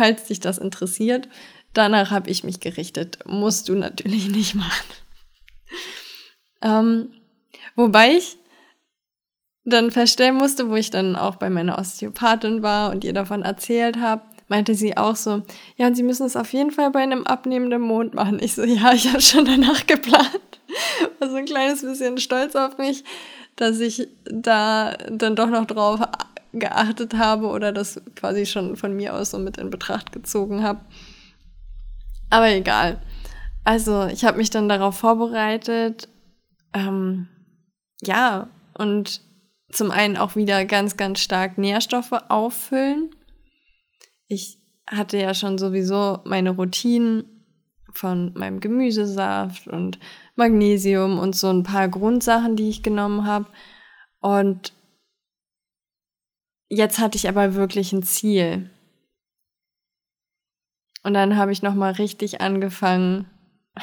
Falls 0.00 0.24
dich 0.24 0.40
das 0.40 0.56
interessiert, 0.56 1.28
danach 1.74 2.10
habe 2.10 2.30
ich 2.30 2.42
mich 2.42 2.58
gerichtet. 2.58 3.18
Musst 3.26 3.68
du 3.68 3.74
natürlich 3.74 4.28
nicht 4.30 4.54
machen. 4.54 4.86
ähm, 6.62 7.12
wobei 7.76 8.14
ich 8.14 8.38
dann 9.66 9.90
feststellen 9.90 10.36
musste, 10.36 10.70
wo 10.70 10.76
ich 10.76 10.88
dann 10.88 11.16
auch 11.16 11.36
bei 11.36 11.50
meiner 11.50 11.78
Osteopathin 11.78 12.62
war 12.62 12.92
und 12.92 13.04
ihr 13.04 13.12
davon 13.12 13.42
erzählt 13.42 13.98
habe, 13.98 14.22
meinte 14.48 14.74
sie 14.74 14.96
auch 14.96 15.16
so, 15.16 15.42
ja, 15.76 15.86
und 15.86 15.94
Sie 15.96 16.02
müssen 16.02 16.24
es 16.24 16.34
auf 16.34 16.50
jeden 16.54 16.70
Fall 16.70 16.90
bei 16.90 17.00
einem 17.00 17.26
abnehmenden 17.26 17.82
Mond 17.82 18.14
machen. 18.14 18.40
Ich 18.42 18.54
so, 18.54 18.64
ja, 18.64 18.94
ich 18.94 19.06
habe 19.08 19.20
schon 19.20 19.44
danach 19.44 19.86
geplant. 19.86 20.40
War 21.18 21.28
so 21.28 21.36
ein 21.36 21.44
kleines 21.44 21.82
bisschen 21.82 22.16
stolz 22.16 22.56
auf 22.56 22.78
mich, 22.78 23.04
dass 23.56 23.80
ich 23.80 24.08
da 24.24 24.96
dann 25.10 25.36
doch 25.36 25.50
noch 25.50 25.66
drauf 25.66 26.00
geachtet 26.52 27.14
habe 27.14 27.46
oder 27.46 27.72
das 27.72 28.00
quasi 28.16 28.46
schon 28.46 28.76
von 28.76 28.94
mir 28.94 29.14
aus 29.14 29.30
so 29.30 29.38
mit 29.38 29.56
in 29.56 29.70
Betracht 29.70 30.12
gezogen 30.12 30.62
habe. 30.62 30.80
Aber 32.30 32.50
egal. 32.50 33.00
Also 33.64 34.06
ich 34.06 34.24
habe 34.24 34.38
mich 34.38 34.50
dann 34.50 34.68
darauf 34.68 34.96
vorbereitet. 34.96 36.08
Ähm, 36.72 37.28
ja, 38.02 38.48
und 38.74 39.20
zum 39.70 39.90
einen 39.90 40.16
auch 40.16 40.36
wieder 40.36 40.64
ganz, 40.64 40.96
ganz 40.96 41.20
stark 41.20 41.58
Nährstoffe 41.58 42.12
auffüllen. 42.28 43.10
Ich 44.26 44.58
hatte 44.86 45.18
ja 45.18 45.34
schon 45.34 45.58
sowieso 45.58 46.20
meine 46.24 46.50
Routinen 46.50 47.24
von 47.92 48.32
meinem 48.34 48.60
Gemüsesaft 48.60 49.68
und 49.68 49.98
Magnesium 50.36 51.18
und 51.18 51.36
so 51.36 51.48
ein 51.48 51.62
paar 51.62 51.88
Grundsachen, 51.88 52.56
die 52.56 52.68
ich 52.68 52.82
genommen 52.82 53.26
habe. 53.26 53.46
Und 54.20 54.72
jetzt 56.70 56.98
hatte 56.98 57.16
ich 57.16 57.28
aber 57.28 57.54
wirklich 57.54 57.92
ein 57.92 58.02
Ziel. 58.02 58.70
Und 61.02 61.14
dann 61.14 61.36
habe 61.36 61.52
ich 61.52 61.62
noch 61.62 61.74
mal 61.74 61.92
richtig 61.92 62.40
angefangen, 62.40 63.26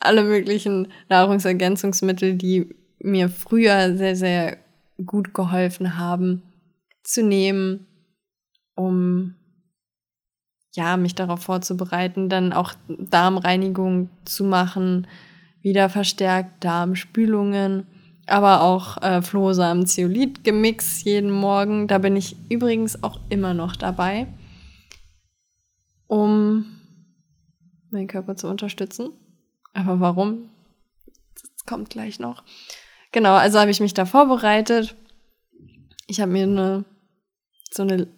alle 0.00 0.24
möglichen 0.24 0.92
Nahrungsergänzungsmittel, 1.08 2.34
die 2.34 2.74
mir 2.98 3.28
früher 3.28 3.96
sehr, 3.96 4.16
sehr 4.16 4.58
gut 5.04 5.34
geholfen 5.34 5.98
haben, 5.98 6.42
zu 7.02 7.22
nehmen, 7.22 7.86
um 8.74 9.34
ja, 10.74 10.96
mich 10.96 11.14
darauf 11.14 11.40
vorzubereiten, 11.42 12.28
dann 12.28 12.52
auch 12.52 12.74
Darmreinigung 12.88 14.10
zu 14.24 14.44
machen, 14.44 15.06
wieder 15.60 15.88
verstärkt 15.88 16.64
Darmspülungen, 16.64 17.86
aber 18.26 18.62
auch 18.62 19.02
äh, 19.02 19.22
Flohsamen 19.22 19.86
Zeolit 19.86 20.44
gemixt 20.44 21.04
jeden 21.04 21.30
Morgen. 21.30 21.88
Da 21.88 21.98
bin 21.98 22.16
ich 22.16 22.36
übrigens 22.48 23.02
auch 23.02 23.18
immer 23.28 23.54
noch 23.54 23.76
dabei, 23.76 24.26
um 26.06 26.66
meinen 27.90 28.08
Körper 28.08 28.36
zu 28.36 28.48
unterstützen. 28.48 29.10
Aber 29.72 30.00
warum? 30.00 30.50
Das 31.34 31.66
kommt 31.66 31.90
gleich 31.90 32.20
noch. 32.20 32.44
Genau, 33.12 33.34
also 33.34 33.60
habe 33.60 33.70
ich 33.70 33.80
mich 33.80 33.94
da 33.94 34.06
vorbereitet. 34.06 34.94
Ich 36.06 36.20
habe 36.20 36.32
mir 36.32 36.44
eine 36.44 36.84
so 37.70 37.82
eine 37.82 38.08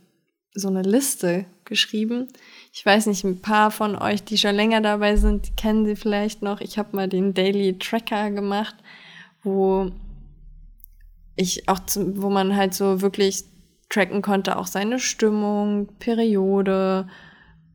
so 0.56 0.68
eine 0.68 0.82
Liste 0.82 1.44
geschrieben. 1.64 2.28
Ich 2.72 2.84
weiß 2.84 3.06
nicht, 3.06 3.24
ein 3.24 3.42
paar 3.42 3.70
von 3.70 3.94
euch, 3.94 4.24
die 4.24 4.38
schon 4.38 4.54
länger 4.54 4.80
dabei 4.80 5.16
sind, 5.16 5.56
kennen 5.56 5.84
sie 5.84 5.96
vielleicht 5.96 6.40
noch. 6.40 6.60
Ich 6.60 6.78
habe 6.78 6.96
mal 6.96 7.08
den 7.08 7.34
Daily 7.34 7.78
Tracker 7.78 8.30
gemacht, 8.30 8.74
wo 9.46 9.90
ich 11.36 11.68
auch, 11.68 11.78
zum, 11.80 12.22
wo 12.22 12.28
man 12.28 12.56
halt 12.56 12.74
so 12.74 13.00
wirklich 13.00 13.44
tracken 13.88 14.20
konnte, 14.20 14.58
auch 14.58 14.66
seine 14.66 14.98
Stimmung, 14.98 15.88
Periode, 15.98 17.08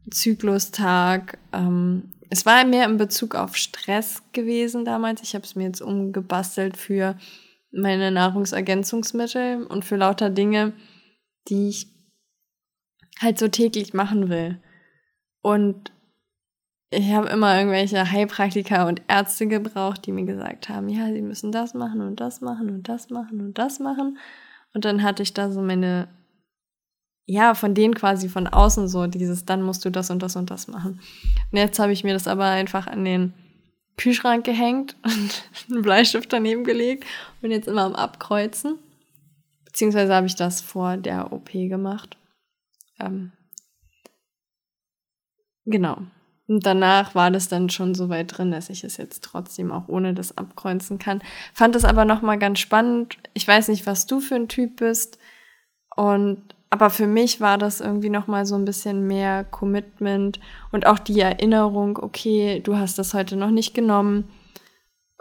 Zyklustag. 0.09 1.39
Ähm, 1.53 2.11
es 2.29 2.45
war 2.45 2.65
mehr 2.65 2.85
in 2.85 2.97
Bezug 2.97 3.35
auf 3.35 3.55
Stress 3.55 4.21
gewesen 4.33 4.85
damals. 4.85 5.21
Ich 5.21 5.33
habe 5.35 5.45
es 5.45 5.55
mir 5.55 5.65
jetzt 5.65 5.81
umgebastelt 5.81 6.77
für 6.77 7.17
meine 7.71 8.11
Nahrungsergänzungsmittel 8.11 9.65
und 9.65 9.85
für 9.85 9.95
lauter 9.95 10.29
Dinge, 10.29 10.73
die 11.47 11.69
ich 11.69 11.87
halt 13.19 13.39
so 13.39 13.47
täglich 13.47 13.93
machen 13.93 14.29
will. 14.29 14.61
Und 15.41 15.91
ich 16.93 17.13
habe 17.13 17.29
immer 17.29 17.57
irgendwelche 17.57 18.11
Heilpraktiker 18.11 18.85
und 18.85 19.01
Ärzte 19.07 19.47
gebraucht, 19.47 20.05
die 20.05 20.11
mir 20.11 20.25
gesagt 20.25 20.67
haben, 20.67 20.89
ja, 20.89 21.07
sie 21.07 21.21
müssen 21.21 21.53
das 21.53 21.73
machen 21.73 22.01
und 22.01 22.19
das 22.19 22.41
machen 22.41 22.69
und 22.69 22.89
das 22.89 23.09
machen 23.09 23.39
und 23.39 23.57
das 23.57 23.79
machen. 23.79 24.17
Und 24.73 24.83
dann 24.83 25.01
hatte 25.01 25.23
ich 25.23 25.33
da 25.33 25.51
so 25.51 25.61
meine, 25.61 26.09
ja, 27.25 27.53
von 27.55 27.73
denen 27.73 27.95
quasi 27.95 28.27
von 28.27 28.45
außen 28.45 28.89
so 28.89 29.07
dieses, 29.07 29.45
dann 29.45 29.61
musst 29.61 29.85
du 29.85 29.89
das 29.89 30.09
und 30.09 30.21
das 30.21 30.35
und 30.35 30.51
das 30.51 30.67
machen. 30.67 30.99
Und 31.51 31.57
jetzt 31.57 31.79
habe 31.79 31.93
ich 31.93 32.03
mir 32.03 32.13
das 32.13 32.27
aber 32.27 32.45
einfach 32.45 32.87
an 32.87 33.05
den 33.05 33.33
Kühlschrank 33.95 34.43
gehängt 34.43 34.97
und 35.03 35.49
einen 35.69 35.83
Bleistift 35.83 36.33
daneben 36.33 36.65
gelegt 36.65 37.05
und 37.41 37.51
jetzt 37.51 37.69
immer 37.69 37.83
am 37.83 37.95
Abkreuzen. 37.95 38.77
Beziehungsweise 39.63 40.13
habe 40.13 40.27
ich 40.27 40.35
das 40.35 40.59
vor 40.59 40.97
der 40.97 41.31
OP 41.31 41.51
gemacht. 41.53 42.17
Ähm, 42.99 43.31
genau. 45.63 46.01
Und 46.51 46.65
danach 46.65 47.15
war 47.15 47.31
das 47.31 47.47
dann 47.47 47.69
schon 47.69 47.95
so 47.95 48.09
weit 48.09 48.37
drin, 48.37 48.51
dass 48.51 48.69
ich 48.69 48.83
es 48.83 48.97
jetzt 48.97 49.23
trotzdem 49.23 49.71
auch 49.71 49.87
ohne 49.87 50.13
das 50.13 50.37
abkreuzen 50.37 50.99
kann. 50.99 51.21
Fand 51.53 51.77
es 51.77 51.85
aber 51.85 52.03
nochmal 52.03 52.37
ganz 52.37 52.59
spannend. 52.59 53.15
Ich 53.33 53.47
weiß 53.47 53.69
nicht, 53.69 53.87
was 53.87 54.05
du 54.05 54.19
für 54.19 54.35
ein 54.35 54.49
Typ 54.49 54.75
bist. 54.75 55.17
Und 55.95 56.41
aber 56.69 56.89
für 56.89 57.07
mich 57.07 57.39
war 57.39 57.57
das 57.57 57.79
irgendwie 57.79 58.09
nochmal 58.09 58.45
so 58.45 58.55
ein 58.55 58.65
bisschen 58.65 59.07
mehr 59.07 59.45
Commitment 59.45 60.41
und 60.73 60.85
auch 60.85 60.99
die 60.99 61.21
Erinnerung, 61.21 61.97
okay, 61.97 62.59
du 62.59 62.75
hast 62.75 62.99
das 62.99 63.13
heute 63.13 63.37
noch 63.37 63.49
nicht 63.49 63.73
genommen, 63.73 64.25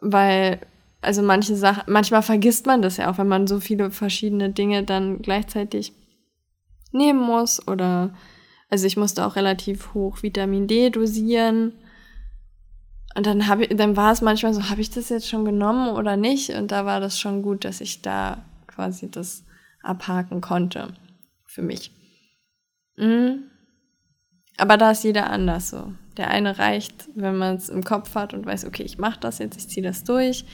weil 0.03 0.59
also 1.01 1.23
manche 1.23 1.55
Sachen, 1.55 1.85
manchmal 1.87 2.23
vergisst 2.23 2.67
man 2.67 2.83
das 2.83 2.97
ja 2.97 3.09
auch, 3.09 3.19
wenn 3.19 3.29
man 3.29 3.47
so 3.47 3.61
viele 3.61 3.93
verschiedene 3.93 4.51
Dinge 4.51 4.83
dann 4.83 5.23
gleichzeitig 5.23 5.93
nehmen 6.91 7.21
muss 7.21 7.67
oder 7.69 8.11
also 8.71 8.87
ich 8.87 8.97
musste 8.97 9.27
auch 9.27 9.37
relativ 9.37 9.95
hoch 9.95 10.23
Vitamin 10.23 10.67
D 10.69 10.91
dosieren. 10.91 11.73
Und 13.17 13.27
dann 13.27 13.49
habe 13.49 13.67
dann 13.67 13.97
war 13.97 14.13
es 14.13 14.23
manchmal 14.23 14.55
so, 14.55 14.71
habe 14.71 14.81
ich 14.81 14.91
das 14.91 15.09
jetzt 15.09 15.29
schon 15.29 15.45
genommen 15.45 15.97
oder 15.97 16.17
nicht? 16.17 16.51
Und 16.51 16.71
da 16.71 16.87
war 16.87 17.01
das 17.01 17.19
schon 17.19 17.43
gut, 17.43 17.65
dass 17.65 17.81
ich 17.81 18.03
da 18.03 18.45
quasi 18.69 19.11
das 19.11 19.45
abhaken 19.83 20.41
konnte 20.41 20.95
für 21.45 21.63
mich. 21.63 21.91
Mhm. 22.97 23.51
Aber 24.57 24.77
da 24.77 24.93
ist 24.93 25.03
jeder 25.05 25.31
anders 25.31 25.71
so. 25.71 25.93
Der 26.17 26.29
eine 26.29 26.59
reicht, 26.59 27.09
wenn 27.15 27.39
man 27.39 27.57
es 27.57 27.69
im 27.69 27.83
Kopf 27.83 28.15
hat 28.15 28.35
und 28.35 28.47
weiß, 28.47 28.67
okay, 28.67 28.83
ich 28.83 28.99
mache 28.99 29.19
das 29.19 29.39
jetzt, 29.39 29.57
ich 29.57 29.69
ziehe 29.69 29.85
das 29.85 30.05
durch. 30.05 30.45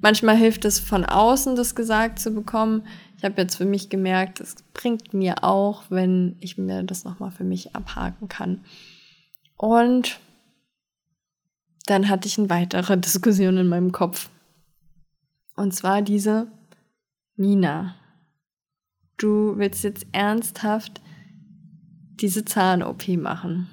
Manchmal 0.00 0.36
hilft 0.36 0.64
es 0.64 0.78
von 0.78 1.04
außen, 1.04 1.56
das 1.56 1.74
gesagt 1.74 2.20
zu 2.20 2.30
bekommen. 2.30 2.86
Ich 3.20 3.24
habe 3.26 3.42
jetzt 3.42 3.56
für 3.56 3.66
mich 3.66 3.90
gemerkt, 3.90 4.40
es 4.40 4.54
bringt 4.72 5.12
mir 5.12 5.44
auch, 5.44 5.82
wenn 5.90 6.36
ich 6.40 6.56
mir 6.56 6.82
das 6.84 7.04
nochmal 7.04 7.30
für 7.30 7.44
mich 7.44 7.76
abhaken 7.76 8.28
kann. 8.28 8.64
Und 9.58 10.18
dann 11.84 12.08
hatte 12.08 12.26
ich 12.26 12.38
eine 12.38 12.48
weitere 12.48 12.96
Diskussion 12.98 13.58
in 13.58 13.68
meinem 13.68 13.92
Kopf. 13.92 14.30
Und 15.54 15.74
zwar 15.74 16.00
diese 16.00 16.50
Nina. 17.36 17.94
Du 19.18 19.58
willst 19.58 19.84
jetzt 19.84 20.06
ernsthaft 20.12 21.02
diese 22.22 22.46
Zahn-OP 22.46 23.06
machen. 23.08 23.68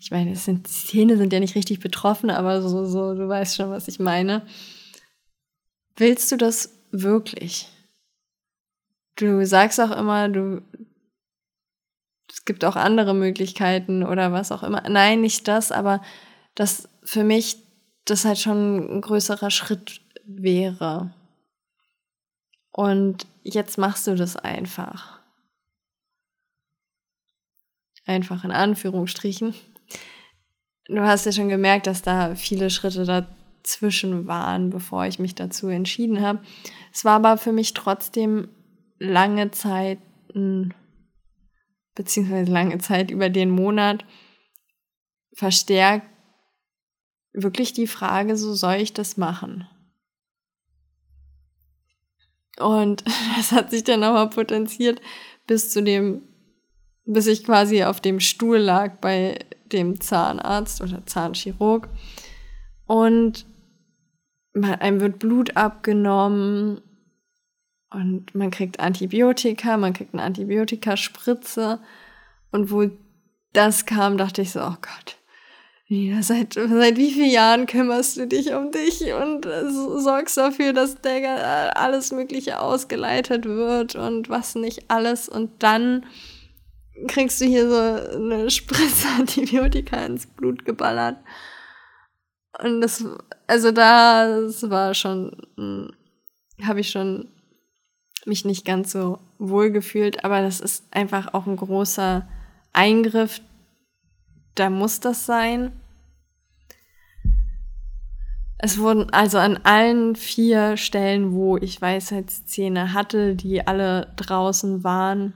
Ich 0.00 0.12
meine, 0.12 0.30
es 0.30 0.44
sind, 0.44 0.68
die 0.68 0.70
Zähne 0.70 1.16
sind 1.16 1.32
ja 1.32 1.40
nicht 1.40 1.56
richtig 1.56 1.80
betroffen, 1.80 2.30
aber 2.30 2.62
so, 2.62 2.84
so, 2.84 3.12
du 3.14 3.28
weißt 3.28 3.56
schon, 3.56 3.70
was 3.70 3.88
ich 3.88 3.98
meine. 3.98 4.46
Willst 5.96 6.30
du 6.30 6.36
das 6.36 6.75
wirklich? 6.90 7.68
Du 9.16 9.44
sagst 9.46 9.80
auch 9.80 9.90
immer, 9.90 10.28
du, 10.28 10.62
es 12.28 12.44
gibt 12.44 12.64
auch 12.64 12.76
andere 12.76 13.14
Möglichkeiten 13.14 14.02
oder 14.02 14.32
was 14.32 14.52
auch 14.52 14.62
immer. 14.62 14.82
Nein, 14.88 15.20
nicht 15.20 15.48
das, 15.48 15.72
aber 15.72 16.02
das 16.54 16.88
für 17.02 17.24
mich 17.24 17.56
das 18.04 18.24
halt 18.24 18.38
schon 18.38 18.96
ein 18.96 19.00
größerer 19.00 19.50
Schritt 19.50 20.00
wäre. 20.24 21.12
Und 22.72 23.26
jetzt 23.42 23.78
machst 23.78 24.06
du 24.06 24.14
das 24.14 24.36
einfach. 24.36 25.20
Einfach 28.04 28.44
in 28.44 28.52
Anführungsstrichen. 28.52 29.54
Du 30.86 31.00
hast 31.00 31.26
ja 31.26 31.32
schon 31.32 31.48
gemerkt, 31.48 31.86
dass 31.86 32.02
da 32.02 32.36
viele 32.36 32.70
Schritte 32.70 33.04
dazwischen 33.66 34.26
waren, 34.28 34.70
bevor 34.70 35.06
ich 35.06 35.18
mich 35.18 35.34
dazu 35.34 35.68
entschieden 35.68 36.20
habe. 36.20 36.40
Es 36.92 37.04
war 37.04 37.16
aber 37.16 37.36
für 37.36 37.52
mich 37.52 37.74
trotzdem 37.74 38.48
lange 38.98 39.50
Zeit 39.50 39.98
beziehungsweise 41.94 42.52
lange 42.52 42.78
Zeit 42.78 43.10
über 43.10 43.30
den 43.30 43.50
Monat 43.50 44.04
verstärkt 45.32 46.06
wirklich 47.32 47.72
die 47.72 47.86
Frage, 47.86 48.36
so 48.36 48.54
soll 48.54 48.76
ich 48.76 48.92
das 48.92 49.16
machen? 49.16 49.66
Und 52.58 53.04
das 53.36 53.52
hat 53.52 53.70
sich 53.70 53.84
dann 53.84 54.02
aber 54.02 54.30
potenziert 54.30 55.00
bis 55.46 55.70
zu 55.70 55.82
dem, 55.82 56.22
bis 57.04 57.26
ich 57.26 57.44
quasi 57.44 57.82
auf 57.84 58.00
dem 58.00 58.20
Stuhl 58.20 58.58
lag 58.58 58.98
bei 58.98 59.38
dem 59.72 60.00
Zahnarzt 60.00 60.80
oder 60.80 61.04
Zahnchirurg. 61.06 61.88
Und 62.86 63.46
einem 64.64 65.00
wird 65.00 65.18
Blut 65.18 65.56
abgenommen 65.56 66.80
und 67.90 68.34
man 68.34 68.50
kriegt 68.50 68.80
Antibiotika, 68.80 69.76
man 69.76 69.92
kriegt 69.92 70.14
eine 70.14 70.22
Antibiotikaspritze. 70.22 71.80
Und 72.50 72.70
wo 72.70 72.90
das 73.52 73.86
kam, 73.86 74.18
dachte 74.18 74.42
ich 74.42 74.52
so, 74.52 74.60
oh 74.60 74.76
Gott, 74.80 75.16
Nina, 75.88 76.22
seit, 76.22 76.54
seit 76.54 76.96
wie 76.96 77.12
vielen 77.12 77.30
Jahren 77.30 77.66
kümmerst 77.66 78.16
du 78.16 78.26
dich 78.26 78.52
um 78.52 78.72
dich 78.72 79.04
und 79.12 79.44
sorgst 79.44 80.36
dafür, 80.36 80.72
dass 80.72 81.00
der 81.00 81.78
alles 81.80 82.12
Mögliche 82.12 82.60
ausgeleitet 82.60 83.44
wird 83.44 83.94
und 83.94 84.28
was 84.28 84.56
nicht 84.56 84.90
alles. 84.90 85.28
Und 85.28 85.62
dann 85.62 86.04
kriegst 87.06 87.40
du 87.40 87.44
hier 87.44 87.68
so 87.68 88.16
eine 88.16 88.50
Spritze 88.50 89.08
Antibiotika 89.16 90.04
ins 90.04 90.26
Blut 90.26 90.64
geballert. 90.64 91.18
Und 92.62 92.80
das, 92.80 93.04
also 93.46 93.70
da, 93.70 94.40
das 94.40 94.68
war 94.70 94.94
schon, 94.94 95.36
hm, 95.56 95.92
habe 96.62 96.80
ich 96.80 96.90
schon 96.90 97.28
mich 98.24 98.44
nicht 98.44 98.64
ganz 98.64 98.92
so 98.92 99.18
wohl 99.38 99.70
gefühlt, 99.70 100.24
aber 100.24 100.42
das 100.42 100.60
ist 100.60 100.84
einfach 100.90 101.32
auch 101.34 101.46
ein 101.46 101.56
großer 101.56 102.26
Eingriff. 102.72 103.40
Da 104.54 104.70
muss 104.70 105.00
das 105.00 105.26
sein. 105.26 105.72
Es 108.58 108.78
wurden 108.78 109.10
also 109.10 109.38
an 109.38 109.58
allen 109.64 110.16
vier 110.16 110.76
Stellen, 110.76 111.32
wo 111.32 111.58
ich 111.58 111.80
Weisheitszähne 111.80 112.94
hatte, 112.94 113.36
die 113.36 113.66
alle 113.66 114.14
draußen 114.16 114.82
waren, 114.82 115.34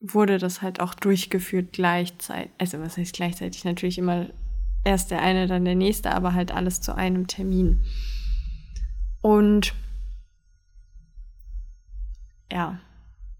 wurde 0.00 0.38
das 0.38 0.62
halt 0.62 0.80
auch 0.80 0.94
durchgeführt 0.94 1.72
gleichzeitig. 1.72 2.50
Also 2.58 2.80
was 2.80 2.96
heißt 2.96 3.14
gleichzeitig? 3.14 3.64
Natürlich 3.64 3.98
immer 3.98 4.26
erst 4.86 5.10
der 5.10 5.20
eine, 5.20 5.46
dann 5.46 5.64
der 5.64 5.74
nächste, 5.74 6.12
aber 6.12 6.32
halt 6.32 6.52
alles 6.52 6.80
zu 6.80 6.94
einem 6.94 7.26
Termin. 7.26 7.80
Und 9.20 9.74
ja, 12.50 12.78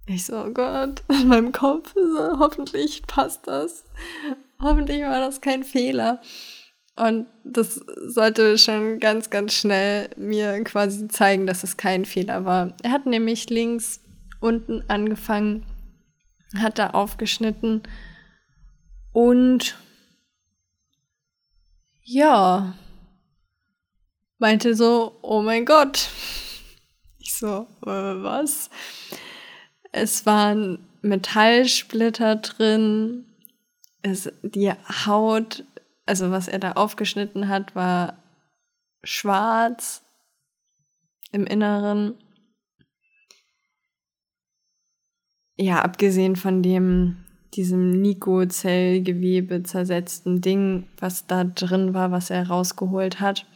ich 0.06 0.26
so, 0.26 0.44
oh 0.44 0.50
Gott, 0.50 1.02
in 1.08 1.28
meinem 1.28 1.52
Kopf, 1.52 1.94
so, 1.94 2.38
hoffentlich 2.38 3.02
passt 3.06 3.46
das. 3.46 3.84
Hoffentlich 4.60 5.02
war 5.02 5.20
das 5.20 5.40
kein 5.40 5.62
Fehler. 5.62 6.20
Und 6.96 7.26
das 7.44 7.74
sollte 8.06 8.56
schon 8.56 8.98
ganz, 9.00 9.30
ganz 9.30 9.52
schnell 9.52 10.08
mir 10.16 10.64
quasi 10.64 11.08
zeigen, 11.08 11.46
dass 11.46 11.62
es 11.62 11.76
kein 11.76 12.04
Fehler 12.06 12.44
war. 12.44 12.74
Er 12.82 12.90
hat 12.90 13.06
nämlich 13.06 13.50
links 13.50 14.00
unten 14.40 14.82
angefangen, 14.88 15.64
hat 16.56 16.78
da 16.78 16.90
aufgeschnitten 16.90 17.82
und 19.12 19.76
ja, 22.06 22.74
meinte 24.38 24.74
so, 24.74 25.18
oh 25.22 25.42
mein 25.42 25.64
Gott, 25.64 26.08
so, 27.18 27.66
äh, 27.82 28.22
was? 28.22 28.70
Es 29.92 30.24
waren 30.24 30.78
Metallsplitter 31.02 32.36
drin. 32.36 33.26
Es, 34.02 34.30
die 34.42 34.72
Haut, 35.06 35.64
also 36.06 36.30
was 36.30 36.48
er 36.48 36.60
da 36.60 36.72
aufgeschnitten 36.72 37.48
hat, 37.48 37.74
war 37.74 38.22
schwarz 39.02 40.02
im 41.32 41.44
Inneren. 41.44 42.14
Ja, 45.56 45.82
abgesehen 45.82 46.36
von 46.36 46.62
dem, 46.62 47.25
diesem 47.56 47.90
Nico-Zellgewebe 47.90 49.62
zersetzten 49.62 50.40
Ding, 50.40 50.86
was 50.98 51.26
da 51.26 51.44
drin 51.44 51.94
war, 51.94 52.10
was 52.12 52.30
er 52.30 52.48
rausgeholt 52.48 53.20
hat. 53.20 53.46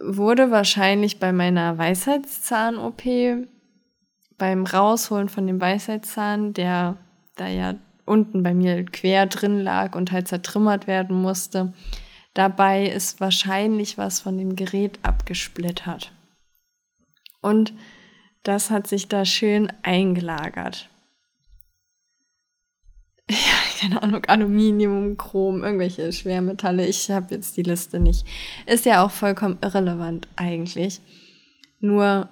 wurde 0.00 0.50
wahrscheinlich 0.50 1.18
bei 1.18 1.32
meiner 1.32 1.78
Weisheitszahn-OP 1.78 3.02
beim 4.36 4.66
Rausholen 4.66 5.28
von 5.28 5.46
dem 5.46 5.60
Weisheitszahn, 5.60 6.52
der 6.52 6.96
da 7.36 7.48
ja 7.48 7.74
unten 8.04 8.42
bei 8.42 8.54
mir 8.54 8.84
quer 8.84 9.26
drin 9.26 9.60
lag 9.60 9.94
und 9.94 10.12
halt 10.12 10.28
zertrümmert 10.28 10.86
werden 10.86 11.20
musste, 11.20 11.72
dabei 12.34 12.86
ist 12.86 13.20
wahrscheinlich 13.20 13.98
was 13.98 14.20
von 14.20 14.38
dem 14.38 14.56
Gerät 14.56 14.98
abgesplittert. 15.02 16.12
Und 17.40 17.72
das 18.48 18.70
hat 18.70 18.86
sich 18.86 19.08
da 19.08 19.24
schön 19.24 19.70
eingelagert. 19.82 20.88
Ja, 23.30 23.36
keine 23.78 24.02
Ahnung, 24.02 24.24
Aluminium, 24.24 25.18
Chrom, 25.18 25.62
irgendwelche 25.62 26.10
Schwermetalle. 26.14 26.86
Ich 26.86 27.10
habe 27.10 27.34
jetzt 27.34 27.58
die 27.58 27.62
Liste 27.62 28.00
nicht. 28.00 28.26
Ist 28.64 28.86
ja 28.86 29.04
auch 29.04 29.10
vollkommen 29.10 29.58
irrelevant 29.60 30.26
eigentlich. 30.36 31.02
Nur 31.78 32.30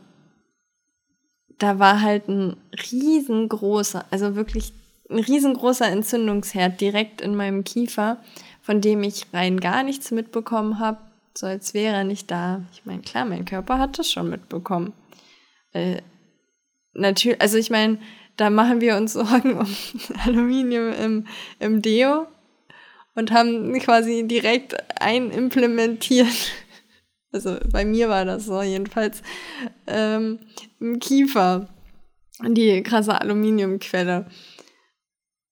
da 1.59 1.79
war 1.79 2.01
halt 2.01 2.29
ein 2.29 2.57
riesengroßer, 2.91 4.07
also 4.11 4.37
wirklich 4.37 4.73
ein 5.11 5.19
riesengroßer 5.19 5.87
Entzündungsherd 5.87 6.81
direkt 6.81 7.21
in 7.21 7.37
meinem 7.37 7.63
Kiefer, 7.63 8.17
von 8.63 8.81
dem 8.81 9.03
ich 9.03 9.27
rein 9.35 9.61
gar 9.61 9.83
nichts 9.83 10.11
mitbekommen 10.13 10.79
habe, 10.79 10.99
so 11.37 11.47
als 11.47 11.75
wäre 11.75 11.95
er 11.95 12.05
nicht 12.05 12.31
da. 12.31 12.63
Ich 12.73 12.87
meine, 12.87 13.03
klar, 13.03 13.27
mein 13.27 13.45
Körper 13.45 13.79
hat 13.79 13.99
das 13.99 14.11
schon 14.11 14.31
mitbekommen. 14.31 14.95
Äh, 15.77 16.03
natürlich, 16.95 17.41
also 17.41 17.59
ich 17.59 17.71
meine, 17.71 17.99
da 18.37 18.49
machen 18.51 18.81
wir 18.81 18.97
uns 18.97 19.13
Sorgen 19.13 19.59
um 19.59 19.69
Aluminium 20.25 20.93
im, 20.93 21.27
im 21.59 21.83
Deo 21.83 22.27
und 23.15 23.31
haben 23.31 23.79
quasi 23.81 24.27
direkt 24.27 24.77
einimplementiert. 25.01 26.27
Also 27.33 27.59
bei 27.71 27.85
mir 27.85 28.09
war 28.09 28.25
das 28.25 28.47
so 28.47 28.63
jedenfalls 28.63 29.21
ähm, 29.87 30.39
im 30.81 31.01
Kiefer 31.01 31.69
die 32.41 32.83
krasse 32.83 33.21
Aluminiumquelle. 33.21 34.31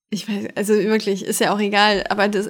Ich 0.09 0.27
weiß, 0.27 0.47
also 0.55 0.73
wirklich, 0.73 1.25
ist 1.25 1.41
ja 1.41 1.53
auch 1.53 1.59
egal, 1.59 2.05
aber 2.09 2.29
das, 2.29 2.49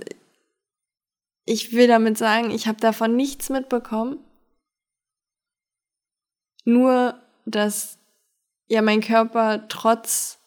ich 1.47 1.73
will 1.73 1.89
damit 1.89 2.17
sagen, 2.17 2.53
ich 2.53 2.69
habe 2.69 2.79
davon 2.79 3.17
nichts 3.17 3.51
mitbekommen. 3.51 4.19
Nur, 6.65 7.21
dass 7.45 7.99
ja 8.69 8.83
mein 8.83 9.01
Körper 9.01 9.69
trotz 9.69 10.39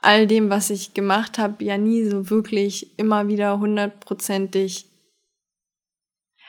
all 0.00 0.26
dem, 0.26 0.50
was 0.50 0.70
ich 0.70 0.94
gemacht 0.94 1.38
habe, 1.38 1.64
ja 1.64 1.76
nie 1.76 2.04
so 2.04 2.30
wirklich 2.30 2.98
immer 2.98 3.28
wieder 3.28 3.58
hundertprozentig. 3.58 4.86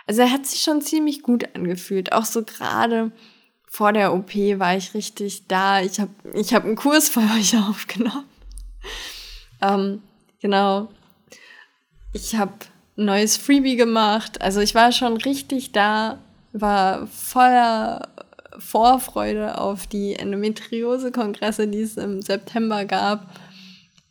Also 0.05 0.21
er 0.21 0.31
hat 0.31 0.45
sich 0.45 0.61
schon 0.61 0.81
ziemlich 0.81 1.23
gut 1.23 1.55
angefühlt. 1.55 2.13
Auch 2.13 2.25
so 2.25 2.43
gerade 2.43 3.11
vor 3.67 3.93
der 3.93 4.13
OP 4.13 4.33
war 4.35 4.75
ich 4.75 4.93
richtig 4.93 5.47
da. 5.47 5.81
Ich 5.81 5.99
habe 5.99 6.11
ich 6.33 6.53
hab 6.53 6.65
einen 6.65 6.75
Kurs 6.75 7.09
für 7.09 7.19
euch 7.37 7.55
aufgenommen. 7.57 8.25
ähm, 9.61 10.01
genau. 10.41 10.89
Ich 12.13 12.35
habe 12.35 12.53
ein 12.97 13.05
neues 13.05 13.37
Freebie 13.37 13.75
gemacht. 13.75 14.41
Also 14.41 14.59
ich 14.61 14.73
war 14.73 14.91
schon 14.91 15.17
richtig 15.17 15.71
da, 15.71 16.19
war 16.53 17.07
voller 17.07 18.09
Vorfreude 18.57 19.59
auf 19.59 19.87
die 19.87 20.15
Endometriose-Kongresse, 20.15 21.67
die 21.67 21.81
es 21.81 21.97
im 21.97 22.21
September 22.21 22.85
gab, 22.85 23.35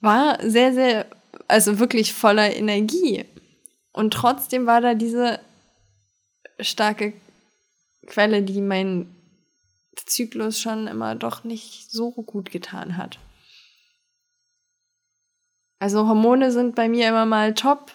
war 0.00 0.38
sehr, 0.42 0.72
sehr, 0.72 1.06
also 1.48 1.78
wirklich 1.78 2.12
voller 2.12 2.54
Energie. 2.54 3.24
Und 3.92 4.12
trotzdem 4.12 4.66
war 4.66 4.80
da 4.80 4.94
diese 4.94 5.40
starke 6.60 7.14
Quelle, 8.06 8.42
die 8.42 8.60
mein 8.60 9.14
Zyklus 10.06 10.60
schon 10.60 10.86
immer 10.86 11.14
doch 11.14 11.44
nicht 11.44 11.90
so 11.90 12.10
gut 12.10 12.50
getan 12.50 12.96
hat. 12.96 13.18
Also 15.78 16.06
Hormone 16.08 16.50
sind 16.50 16.74
bei 16.74 16.88
mir 16.88 17.08
immer 17.08 17.26
mal 17.26 17.54
top 17.54 17.92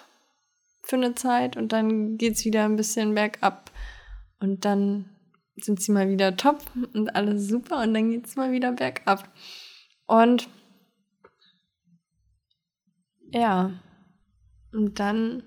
für 0.83 0.95
eine 0.95 1.15
Zeit 1.15 1.57
und 1.57 1.71
dann 1.71 2.17
geht 2.17 2.35
es 2.35 2.45
wieder 2.45 2.65
ein 2.65 2.75
bisschen 2.75 3.15
bergab. 3.15 3.71
Und 4.39 4.65
dann 4.65 5.12
sind 5.57 5.81
sie 5.81 5.91
mal 5.91 6.09
wieder 6.09 6.35
top 6.35 6.61
und 6.93 7.15
alles 7.15 7.47
super 7.47 7.81
und 7.81 7.93
dann 7.93 8.09
geht 8.09 8.25
es 8.25 8.35
mal 8.35 8.51
wieder 8.51 8.71
bergab. 8.71 9.29
Und 10.05 10.49
ja, 13.31 13.71
und 14.71 14.99
dann 14.99 15.43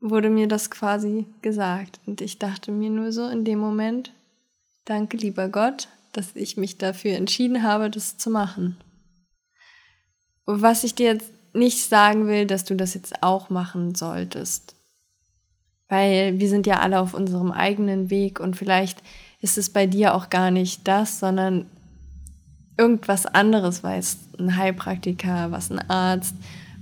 wurde 0.00 0.30
mir 0.30 0.48
das 0.48 0.70
quasi 0.70 1.26
gesagt 1.42 2.00
und 2.06 2.20
ich 2.20 2.38
dachte 2.38 2.70
mir 2.70 2.90
nur 2.90 3.12
so 3.12 3.26
in 3.28 3.44
dem 3.44 3.58
Moment, 3.58 4.12
danke 4.84 5.16
lieber 5.16 5.48
Gott, 5.48 5.88
dass 6.12 6.34
ich 6.34 6.56
mich 6.56 6.78
dafür 6.78 7.12
entschieden 7.12 7.62
habe, 7.62 7.90
das 7.90 8.16
zu 8.16 8.30
machen. 8.30 8.76
Was 10.46 10.84
ich 10.84 10.94
dir 10.94 11.12
jetzt 11.12 11.30
nicht 11.52 11.88
sagen 11.88 12.26
will, 12.26 12.46
dass 12.46 12.64
du 12.64 12.74
das 12.74 12.94
jetzt 12.94 13.22
auch 13.22 13.50
machen 13.50 13.94
solltest. 13.94 14.77
Weil 15.88 16.38
wir 16.38 16.48
sind 16.48 16.66
ja 16.66 16.80
alle 16.80 17.00
auf 17.00 17.14
unserem 17.14 17.50
eigenen 17.50 18.10
Weg 18.10 18.40
und 18.40 18.56
vielleicht 18.56 19.02
ist 19.40 19.58
es 19.58 19.70
bei 19.70 19.86
dir 19.86 20.14
auch 20.14 20.30
gar 20.30 20.50
nicht 20.50 20.86
das, 20.86 21.18
sondern 21.18 21.66
irgendwas 22.76 23.26
anderes, 23.26 23.82
weiß 23.82 24.18
ein 24.38 24.56
Heilpraktiker, 24.56 25.50
was 25.50 25.70
ein 25.70 25.90
Arzt, 25.90 26.34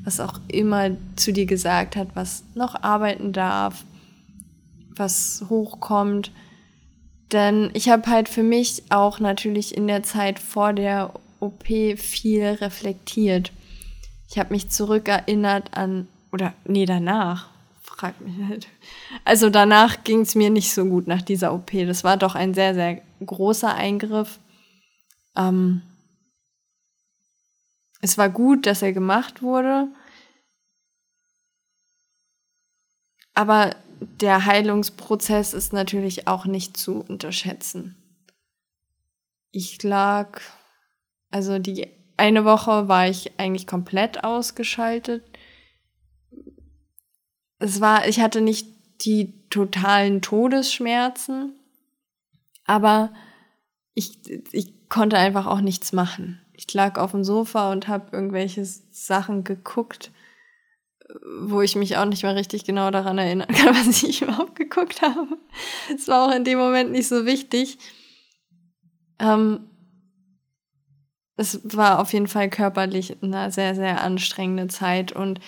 was 0.05 0.21
auch 0.21 0.41
immer 0.49 0.91
zu 1.17 1.33
dir 1.33 1.47
gesagt 1.47 1.97
hat, 1.97 2.09
was 2.15 2.45
noch 2.55 2.83
arbeiten 2.83 3.33
darf, 3.33 3.85
was 4.95 5.45
hochkommt. 5.49 6.31
Denn 7.33 7.71
ich 7.75 7.89
habe 7.89 8.09
halt 8.09 8.29
für 8.29 8.43
mich 8.43 8.85
auch 8.91 9.19
natürlich 9.19 9.77
in 9.77 9.87
der 9.89 10.03
Zeit 10.03 10.39
vor 10.39 10.73
der 10.73 11.13
OP 11.41 11.67
viel 11.97 12.45
reflektiert. 12.45 13.53
Ich 14.31 14.39
habe 14.39 14.53
mich 14.55 14.71
zurückerinnert 14.71 15.77
an, 15.77 16.09
oder 16.33 16.53
nee, 16.67 16.87
danach, 16.87 17.49
frag 17.97 18.21
mich 18.21 18.37
nicht. 18.37 18.69
Also 19.25 19.49
danach 19.49 20.05
ging 20.05 20.21
es 20.21 20.35
mir 20.35 20.51
nicht 20.51 20.73
so 20.73 20.85
gut 20.85 21.07
nach 21.07 21.23
dieser 21.23 21.55
OP. 21.55 21.71
Das 21.73 22.05
war 22.05 22.17
doch 22.17 22.35
ein 22.35 22.53
sehr, 22.53 22.75
sehr 22.75 23.01
großer 23.25 23.75
Eingriff. 23.75 24.39
Ähm, 25.35 25.81
es 28.03 28.19
war 28.19 28.29
gut, 28.29 28.67
dass 28.67 28.83
er 28.83 28.93
gemacht 28.93 29.41
wurde. 29.41 29.89
Aber 33.33 33.75
der 34.01 34.45
Heilungsprozess 34.45 35.55
ist 35.55 35.73
natürlich 35.73 36.29
auch 36.29 36.45
nicht 36.45 36.77
zu 36.77 37.01
unterschätzen. 37.01 37.97
Ich 39.53 39.83
lag, 39.83 40.41
also 41.31 41.59
die 41.59 41.89
eine 42.19 42.45
Woche 42.45 42.89
war 42.89 43.09
ich 43.09 43.39
eigentlich 43.39 43.67
komplett 43.67 44.23
ausgeschaltet 44.23 45.23
es 47.59 47.81
war, 47.81 48.07
ich 48.07 48.21
hatte 48.21 48.41
nicht 48.41 48.69
die 49.03 49.49
totalen 49.51 50.23
Todesschmerzen, 50.23 51.53
aber 52.65 53.13
ich, 53.95 54.19
ich 54.53 54.89
konnte 54.89 55.19
einfach 55.19 55.47
auch 55.47 55.61
nichts 55.61 55.93
machen. 55.93 56.41
Ich 56.53 56.73
lag 56.73 56.99
auf 56.99 57.13
dem 57.13 57.25
Sofa 57.25 57.73
und 57.73 57.89
habe 57.89 58.09
irgendwelche 58.13 58.65
Sachen 58.65 59.45
geguckt, 59.45 60.11
wo 61.49 61.61
ich 61.63 61.77
mich 61.77 61.97
auch 61.97 62.05
nicht 62.05 62.23
mehr 62.23 62.35
richtig 62.35 62.65
genau 62.65 62.91
daran 62.91 63.19
erinnern 63.19 63.49
kann, 63.49 63.75
was 63.87 64.03
ich 64.03 64.23
überhaupt 64.23 64.57
geguckt 64.57 65.03
habe. 65.03 65.39
Es 65.95 66.09
war 66.09 66.27
auch 66.27 66.35
in 66.35 66.45
dem 66.45 66.59
Moment 66.59 66.93
nicht 66.93 67.09
so 67.09 67.27
wichtig. 67.27 67.79
Ähm, 69.19 69.71
es 71.37 71.61
war 71.65 72.01
auf 72.01 72.13
jeden 72.13 72.29
Fall 72.29 72.49
körperlich 72.49 73.23
eine 73.23 73.51
sehr, 73.51 73.75
sehr 73.75 74.03
anstrengende 74.03 74.69
Zeit 74.69 75.13
und 75.13 75.41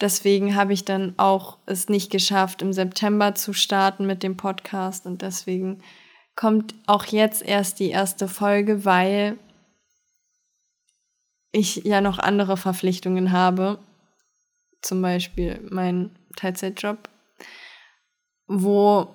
Deswegen 0.00 0.56
habe 0.56 0.72
ich 0.72 0.84
dann 0.84 1.14
auch 1.18 1.58
es 1.66 1.88
nicht 1.88 2.10
geschafft, 2.10 2.62
im 2.62 2.72
September 2.72 3.34
zu 3.34 3.52
starten 3.52 4.06
mit 4.06 4.22
dem 4.22 4.36
Podcast. 4.36 5.06
Und 5.06 5.22
deswegen 5.22 5.82
kommt 6.34 6.74
auch 6.86 7.04
jetzt 7.06 7.42
erst 7.42 7.78
die 7.78 7.90
erste 7.90 8.26
Folge, 8.28 8.84
weil 8.84 9.38
ich 11.52 11.76
ja 11.84 12.00
noch 12.00 12.18
andere 12.18 12.56
Verpflichtungen 12.56 13.30
habe. 13.30 13.78
Zum 14.82 15.00
Beispiel 15.00 15.60
mein 15.70 16.10
Teilzeitjob, 16.36 17.08
wo 18.48 19.08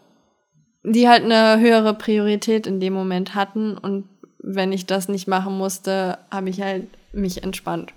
die 0.83 1.09
halt 1.09 1.23
eine 1.23 1.59
höhere 1.59 1.93
Priorität 1.93 2.65
in 2.65 2.79
dem 2.79 2.93
Moment 2.93 3.35
hatten. 3.35 3.77
Und 3.77 4.07
wenn 4.39 4.71
ich 4.71 4.85
das 4.85 5.09
nicht 5.09 5.27
machen 5.27 5.57
musste, 5.57 6.17
habe 6.31 6.49
ich 6.49 6.61
halt 6.61 6.87
mich 7.11 7.43
entspannt. 7.43 7.93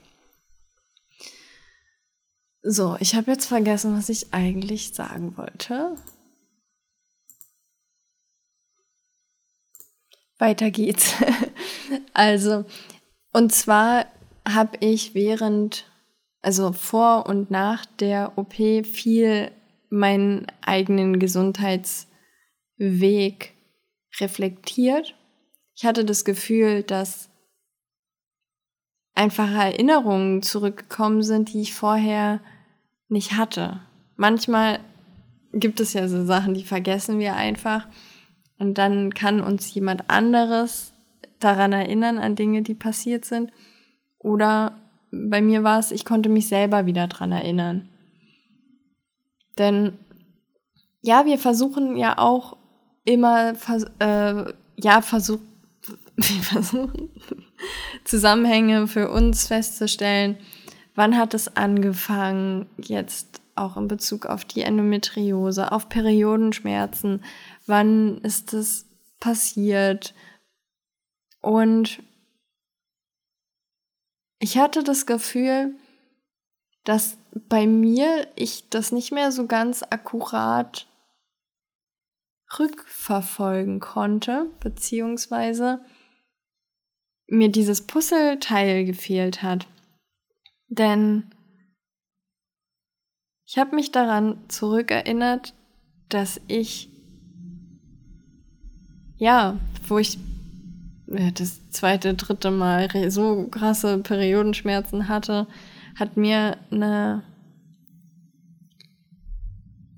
So, 2.64 2.96
ich 3.00 3.16
habe 3.16 3.32
jetzt 3.32 3.46
vergessen, 3.46 3.96
was 3.96 4.08
ich 4.08 4.32
eigentlich 4.32 4.94
sagen 4.94 5.36
wollte. 5.36 5.96
Weiter 10.38 10.70
geht's. 10.70 11.14
also, 12.14 12.64
und 13.32 13.52
zwar 13.52 14.06
habe 14.48 14.76
ich 14.78 15.14
während, 15.14 15.90
also 16.40 16.72
vor 16.72 17.26
und 17.26 17.50
nach 17.50 17.84
der 17.84 18.38
OP 18.38 18.54
viel 18.54 19.50
meinen 19.90 20.46
eigenen 20.60 21.18
Gesundheitsweg 21.18 22.06
reflektiert. 24.20 25.16
Ich 25.74 25.84
hatte 25.84 26.04
das 26.04 26.24
Gefühl, 26.24 26.84
dass 26.84 27.28
einfache 29.14 29.52
Erinnerungen 29.52 30.42
zurückgekommen 30.42 31.22
sind, 31.22 31.52
die 31.52 31.62
ich 31.62 31.74
vorher 31.74 32.40
nicht 33.12 33.36
hatte. 33.36 33.80
Manchmal 34.16 34.80
gibt 35.52 35.80
es 35.80 35.92
ja 35.92 36.08
so 36.08 36.24
Sachen, 36.24 36.54
die 36.54 36.64
vergessen 36.64 37.18
wir 37.18 37.36
einfach. 37.36 37.86
Und 38.58 38.78
dann 38.78 39.12
kann 39.14 39.40
uns 39.40 39.72
jemand 39.74 40.08
anderes 40.10 40.92
daran 41.38 41.72
erinnern, 41.72 42.18
an 42.18 42.36
Dinge, 42.36 42.62
die 42.62 42.74
passiert 42.74 43.24
sind. 43.24 43.52
Oder 44.18 44.78
bei 45.10 45.42
mir 45.42 45.62
war 45.62 45.78
es, 45.78 45.92
ich 45.92 46.04
konnte 46.04 46.28
mich 46.28 46.48
selber 46.48 46.86
wieder 46.86 47.06
daran 47.06 47.32
erinnern. 47.32 47.88
Denn 49.58 49.98
ja, 51.02 51.26
wir 51.26 51.38
versuchen 51.38 51.96
ja 51.96 52.16
auch 52.18 52.56
immer, 53.04 53.54
äh, 53.98 54.52
ja, 54.76 55.02
versuch, 55.02 55.40
wir 56.16 56.42
versuchen 56.42 57.10
Zusammenhänge 58.04 58.86
für 58.86 59.10
uns 59.10 59.48
festzustellen. 59.48 60.38
Wann 60.94 61.16
hat 61.16 61.34
es 61.34 61.56
angefangen? 61.56 62.68
Jetzt 62.76 63.40
auch 63.54 63.76
in 63.76 63.88
Bezug 63.88 64.26
auf 64.26 64.44
die 64.44 64.62
Endometriose, 64.62 65.72
auf 65.72 65.88
Periodenschmerzen. 65.88 67.24
Wann 67.66 68.18
ist 68.18 68.52
es 68.52 68.86
passiert? 69.20 70.14
Und 71.40 72.02
ich 74.38 74.58
hatte 74.58 74.82
das 74.82 75.06
Gefühl, 75.06 75.74
dass 76.84 77.16
bei 77.48 77.66
mir 77.66 78.26
ich 78.34 78.68
das 78.68 78.92
nicht 78.92 79.12
mehr 79.12 79.32
so 79.32 79.46
ganz 79.46 79.82
akkurat 79.88 80.86
rückverfolgen 82.58 83.80
konnte, 83.80 84.50
beziehungsweise 84.60 85.84
mir 87.26 87.50
dieses 87.50 87.86
Puzzleteil 87.86 88.84
gefehlt 88.84 89.42
hat. 89.42 89.66
Denn 90.72 91.24
ich 93.44 93.58
habe 93.58 93.76
mich 93.76 93.92
daran 93.92 94.38
zurückerinnert, 94.48 95.52
dass 96.08 96.40
ich, 96.48 96.88
ja, 99.16 99.58
wo 99.86 99.98
ich 99.98 100.18
das 101.06 101.68
zweite, 101.68 102.14
dritte 102.14 102.50
Mal 102.50 102.88
so 103.10 103.48
krasse 103.48 103.98
Periodenschmerzen 103.98 105.08
hatte, 105.08 105.46
hat 105.98 106.16
mir 106.16 106.56
eine 106.70 107.22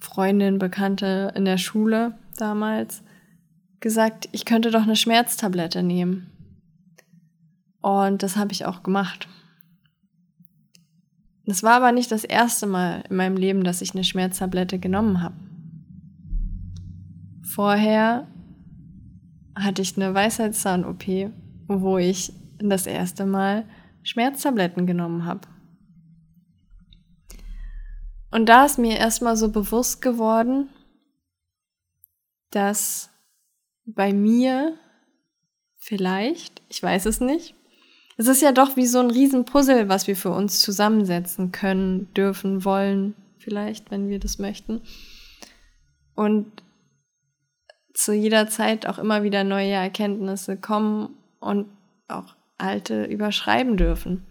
Freundin, 0.00 0.58
Bekannte 0.58 1.32
in 1.36 1.44
der 1.44 1.58
Schule 1.58 2.18
damals 2.36 3.04
gesagt, 3.78 4.28
ich 4.32 4.44
könnte 4.44 4.72
doch 4.72 4.82
eine 4.82 4.96
Schmerztablette 4.96 5.84
nehmen. 5.84 6.32
Und 7.80 8.24
das 8.24 8.36
habe 8.36 8.50
ich 8.50 8.66
auch 8.66 8.82
gemacht. 8.82 9.28
Das 11.46 11.62
war 11.62 11.74
aber 11.74 11.92
nicht 11.92 12.10
das 12.10 12.24
erste 12.24 12.66
Mal 12.66 13.04
in 13.08 13.16
meinem 13.16 13.36
Leben, 13.36 13.64
dass 13.64 13.82
ich 13.82 13.94
eine 13.94 14.04
Schmerztablette 14.04 14.78
genommen 14.78 15.22
habe. 15.22 15.36
Vorher 17.42 18.26
hatte 19.54 19.82
ich 19.82 19.96
eine 19.96 20.14
Weisheitszahn-OP, 20.14 21.04
wo 21.68 21.98
ich 21.98 22.32
das 22.58 22.86
erste 22.86 23.26
Mal 23.26 23.66
Schmerztabletten 24.02 24.86
genommen 24.86 25.24
habe. 25.24 25.48
Und 28.30 28.46
da 28.46 28.64
ist 28.64 28.78
mir 28.78 28.96
erstmal 28.96 29.36
so 29.36 29.50
bewusst 29.50 30.02
geworden, 30.02 30.68
dass 32.50 33.10
bei 33.84 34.12
mir 34.12 34.76
vielleicht, 35.78 36.62
ich 36.68 36.82
weiß 36.82 37.06
es 37.06 37.20
nicht, 37.20 37.54
es 38.16 38.28
ist 38.28 38.42
ja 38.42 38.52
doch 38.52 38.76
wie 38.76 38.86
so 38.86 39.00
ein 39.00 39.10
Riesenpuzzle, 39.10 39.88
was 39.88 40.06
wir 40.06 40.16
für 40.16 40.30
uns 40.30 40.60
zusammensetzen 40.60 41.52
können, 41.52 42.12
dürfen, 42.14 42.64
wollen, 42.64 43.14
vielleicht, 43.38 43.90
wenn 43.90 44.08
wir 44.08 44.18
das 44.18 44.38
möchten. 44.38 44.82
Und 46.14 46.62
zu 47.92 48.12
jeder 48.12 48.48
Zeit 48.48 48.86
auch 48.86 48.98
immer 48.98 49.22
wieder 49.22 49.44
neue 49.44 49.72
Erkenntnisse 49.72 50.56
kommen 50.56 51.16
und 51.40 51.68
auch 52.08 52.36
alte 52.58 53.04
überschreiben 53.04 53.76
dürfen. 53.76 54.26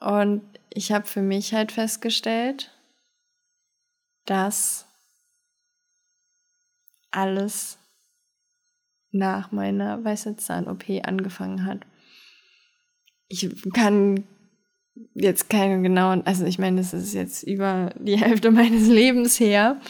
Und 0.00 0.42
ich 0.70 0.92
habe 0.92 1.06
für 1.06 1.22
mich 1.22 1.54
halt 1.54 1.72
festgestellt, 1.72 2.70
dass 4.26 4.86
alles 7.10 7.78
nach 9.10 9.50
meiner 9.50 10.04
Weisheitszahn-OP 10.04 10.84
angefangen 11.02 11.64
hat. 11.64 11.86
Ich 13.28 13.48
kann 13.72 14.24
jetzt 15.14 15.48
keine 15.50 15.82
genauen, 15.82 16.22
also 16.24 16.44
ich 16.44 16.58
meine, 16.58 16.78
das 16.78 16.94
ist 16.94 17.14
jetzt 17.14 17.42
über 17.42 17.94
die 18.00 18.18
Hälfte 18.18 18.50
meines 18.52 18.88
Lebens 18.88 19.38
her. 19.38 19.80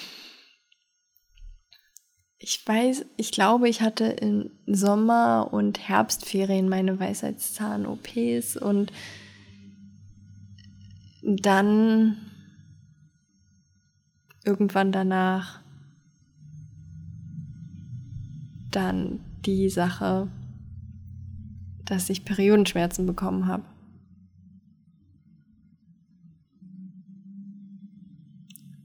Ich 2.40 2.66
weiß, 2.66 3.04
ich 3.16 3.32
glaube, 3.32 3.68
ich 3.68 3.80
hatte 3.80 4.04
im 4.04 4.50
Sommer- 4.66 5.52
und 5.52 5.88
Herbstferien 5.88 6.68
meine 6.68 6.98
Weisheitszahn-OPs 6.98 8.56
und 8.56 8.92
dann 11.22 12.16
irgendwann 14.44 14.92
danach 14.92 15.60
dann 18.70 19.20
die 19.44 19.68
Sache, 19.68 20.28
dass 21.88 22.10
ich 22.10 22.24
Periodenschmerzen 22.24 23.06
bekommen 23.06 23.46
habe. 23.46 23.64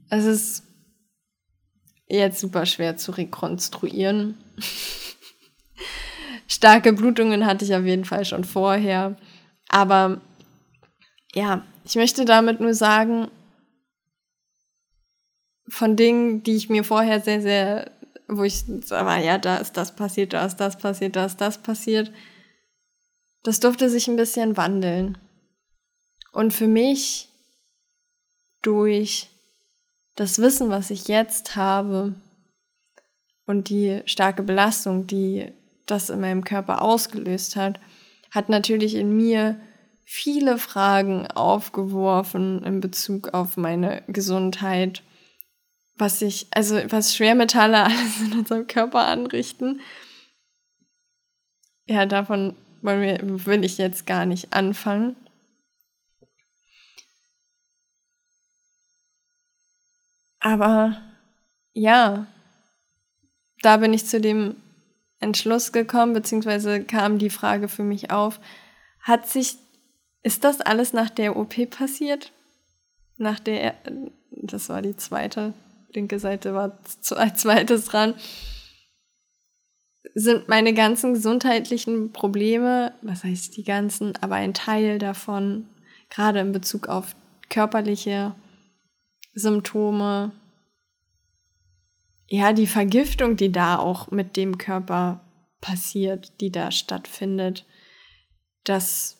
Es 0.08 0.24
ist 0.24 0.62
jetzt 2.08 2.40
super 2.40 2.64
schwer 2.64 2.96
zu 2.96 3.12
rekonstruieren. 3.12 4.38
Starke 6.48 6.92
Blutungen 6.92 7.44
hatte 7.44 7.64
ich 7.64 7.74
auf 7.74 7.84
jeden 7.84 8.04
Fall 8.04 8.24
schon 8.24 8.44
vorher. 8.44 9.16
Aber 9.68 10.20
ja, 11.34 11.62
ich 11.84 11.96
möchte 11.96 12.24
damit 12.24 12.60
nur 12.60 12.74
sagen, 12.74 13.28
von 15.68 15.96
Dingen, 15.96 16.42
die 16.42 16.56
ich 16.56 16.70
mir 16.70 16.84
vorher 16.84 17.20
sehr, 17.20 17.42
sehr, 17.42 17.90
wo 18.28 18.44
ich 18.44 18.64
sage, 18.82 19.24
ja, 19.24 19.38
da 19.38 19.56
ist 19.56 19.76
das 19.76 19.94
passiert, 19.94 20.32
da 20.32 20.46
ist 20.46 20.56
das 20.56 20.78
passiert, 20.78 21.16
da 21.16 21.26
ist 21.26 21.40
das 21.40 21.58
passiert, 21.58 22.10
das 23.44 23.60
durfte 23.60 23.88
sich 23.88 24.08
ein 24.08 24.16
bisschen 24.16 24.56
wandeln. 24.56 25.18
Und 26.32 26.52
für 26.52 26.66
mich 26.66 27.28
durch 28.62 29.28
das 30.16 30.38
Wissen, 30.38 30.70
was 30.70 30.90
ich 30.90 31.06
jetzt 31.06 31.54
habe 31.54 32.14
und 33.46 33.68
die 33.68 34.00
starke 34.06 34.42
Belastung, 34.42 35.06
die 35.06 35.52
das 35.86 36.10
in 36.10 36.20
meinem 36.20 36.42
Körper 36.42 36.82
ausgelöst 36.82 37.56
hat, 37.56 37.78
hat 38.30 38.48
natürlich 38.48 38.94
in 38.94 39.14
mir 39.14 39.60
viele 40.04 40.58
Fragen 40.58 41.26
aufgeworfen 41.26 42.64
in 42.64 42.80
Bezug 42.80 43.34
auf 43.34 43.56
meine 43.56 44.02
Gesundheit, 44.08 45.02
was 45.96 46.22
ich, 46.22 46.46
also 46.50 46.76
was 46.88 47.14
Schwermetalle 47.14 47.84
alles 47.84 48.20
in 48.22 48.32
unserem 48.32 48.66
Körper 48.66 49.06
anrichten. 49.06 49.80
Ja, 51.86 52.06
davon 52.06 52.56
will 52.84 53.64
ich 53.64 53.78
jetzt 53.78 54.06
gar 54.06 54.26
nicht 54.26 54.52
anfangen. 54.52 55.16
Aber 60.40 61.00
ja, 61.72 62.26
da 63.62 63.78
bin 63.78 63.94
ich 63.94 64.06
zu 64.06 64.20
dem 64.20 64.56
Entschluss 65.18 65.72
gekommen, 65.72 66.12
beziehungsweise 66.12 66.84
kam 66.84 67.18
die 67.18 67.30
Frage 67.30 67.68
für 67.68 67.82
mich 67.82 68.10
auf, 68.10 68.38
hat 69.00 69.26
sich 69.28 69.56
ist 70.22 70.42
das 70.42 70.60
alles 70.62 70.92
nach 70.94 71.10
der 71.10 71.36
OP 71.36 71.70
passiert? 71.70 72.32
Nach 73.18 73.38
der, 73.38 73.74
das 74.30 74.70
war 74.70 74.82
die 74.82 74.96
zweite, 74.96 75.52
linke 75.92 76.18
Seite 76.18 76.54
war 76.54 76.78
als 77.16 77.36
zweites 77.40 77.84
dran. 77.84 78.14
Sind 80.12 80.48
meine 80.48 80.74
ganzen 80.74 81.14
gesundheitlichen 81.14 82.12
Probleme, 82.12 82.92
was 83.00 83.24
heißt 83.24 83.56
die 83.56 83.64
ganzen, 83.64 84.12
aber 84.20 84.34
ein 84.34 84.52
Teil 84.52 84.98
davon, 84.98 85.66
gerade 86.10 86.40
in 86.40 86.52
Bezug 86.52 86.88
auf 86.88 87.16
körperliche 87.48 88.34
Symptome, 89.34 90.32
ja, 92.26 92.52
die 92.52 92.66
Vergiftung, 92.66 93.36
die 93.36 93.52
da 93.52 93.78
auch 93.78 94.10
mit 94.10 94.36
dem 94.36 94.58
Körper 94.58 95.20
passiert, 95.60 96.40
die 96.40 96.50
da 96.50 96.70
stattfindet, 96.70 97.64
das 98.64 99.18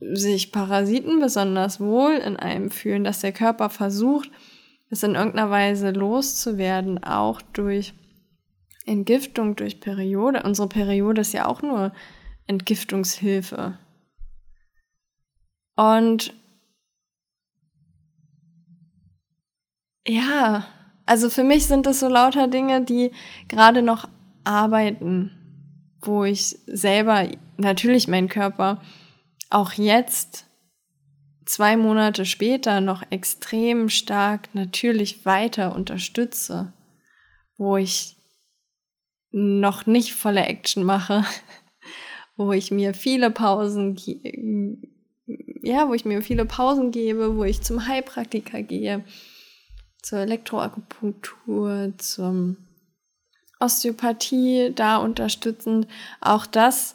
sich 0.00 0.52
Parasiten 0.52 1.20
besonders 1.20 1.80
wohl 1.80 2.12
in 2.14 2.36
einem 2.36 2.70
fühlen, 2.70 3.04
dass 3.04 3.20
der 3.20 3.32
Körper 3.32 3.70
versucht, 3.70 4.30
es 4.90 5.02
in 5.02 5.14
irgendeiner 5.14 5.50
Weise 5.50 5.90
loszuwerden, 5.90 7.02
auch 7.02 7.40
durch 7.42 7.94
Entgiftung, 8.84 9.56
durch 9.56 9.80
Periode. 9.80 10.42
Unsere 10.42 10.68
Periode 10.68 11.22
ist 11.22 11.32
ja 11.32 11.46
auch 11.46 11.62
nur 11.62 11.92
Entgiftungshilfe. 12.46 13.78
Und 15.76 16.34
ja, 20.06 20.66
also 21.06 21.30
für 21.30 21.44
mich 21.44 21.66
sind 21.66 21.86
es 21.86 22.00
so 22.00 22.08
lauter 22.08 22.48
Dinge, 22.48 22.82
die 22.82 23.10
gerade 23.48 23.82
noch 23.82 24.08
arbeiten, 24.44 25.30
wo 26.00 26.24
ich 26.24 26.58
selber 26.66 27.28
natürlich 27.56 28.08
meinen 28.08 28.28
Körper 28.28 28.82
auch 29.50 29.72
jetzt, 29.72 30.46
zwei 31.46 31.76
Monate 31.76 32.24
später, 32.24 32.80
noch 32.80 33.02
extrem 33.10 33.88
stark 33.88 34.54
natürlich 34.54 35.24
weiter 35.26 35.74
unterstütze, 35.74 36.72
wo 37.56 37.76
ich 37.76 38.13
noch 39.36 39.86
nicht 39.86 40.14
volle 40.14 40.46
Action 40.46 40.84
mache, 40.84 41.24
wo 42.36 42.52
ich 42.52 42.70
mir 42.70 42.94
viele 42.94 43.32
Pausen, 43.32 43.96
ja, 45.62 45.88
wo 45.88 45.94
ich 45.94 46.04
mir 46.04 46.22
viele 46.22 46.44
Pausen 46.46 46.92
gebe, 46.92 47.36
wo 47.36 47.42
ich 47.42 47.60
zum 47.60 47.88
Heilpraktiker 47.88 48.62
gehe, 48.62 49.04
zur 50.02 50.20
Elektroakupunktur, 50.20 51.94
zum 51.98 52.58
Osteopathie 53.58 54.72
da 54.72 54.98
unterstützend. 54.98 55.88
Auch 56.20 56.46
das 56.46 56.94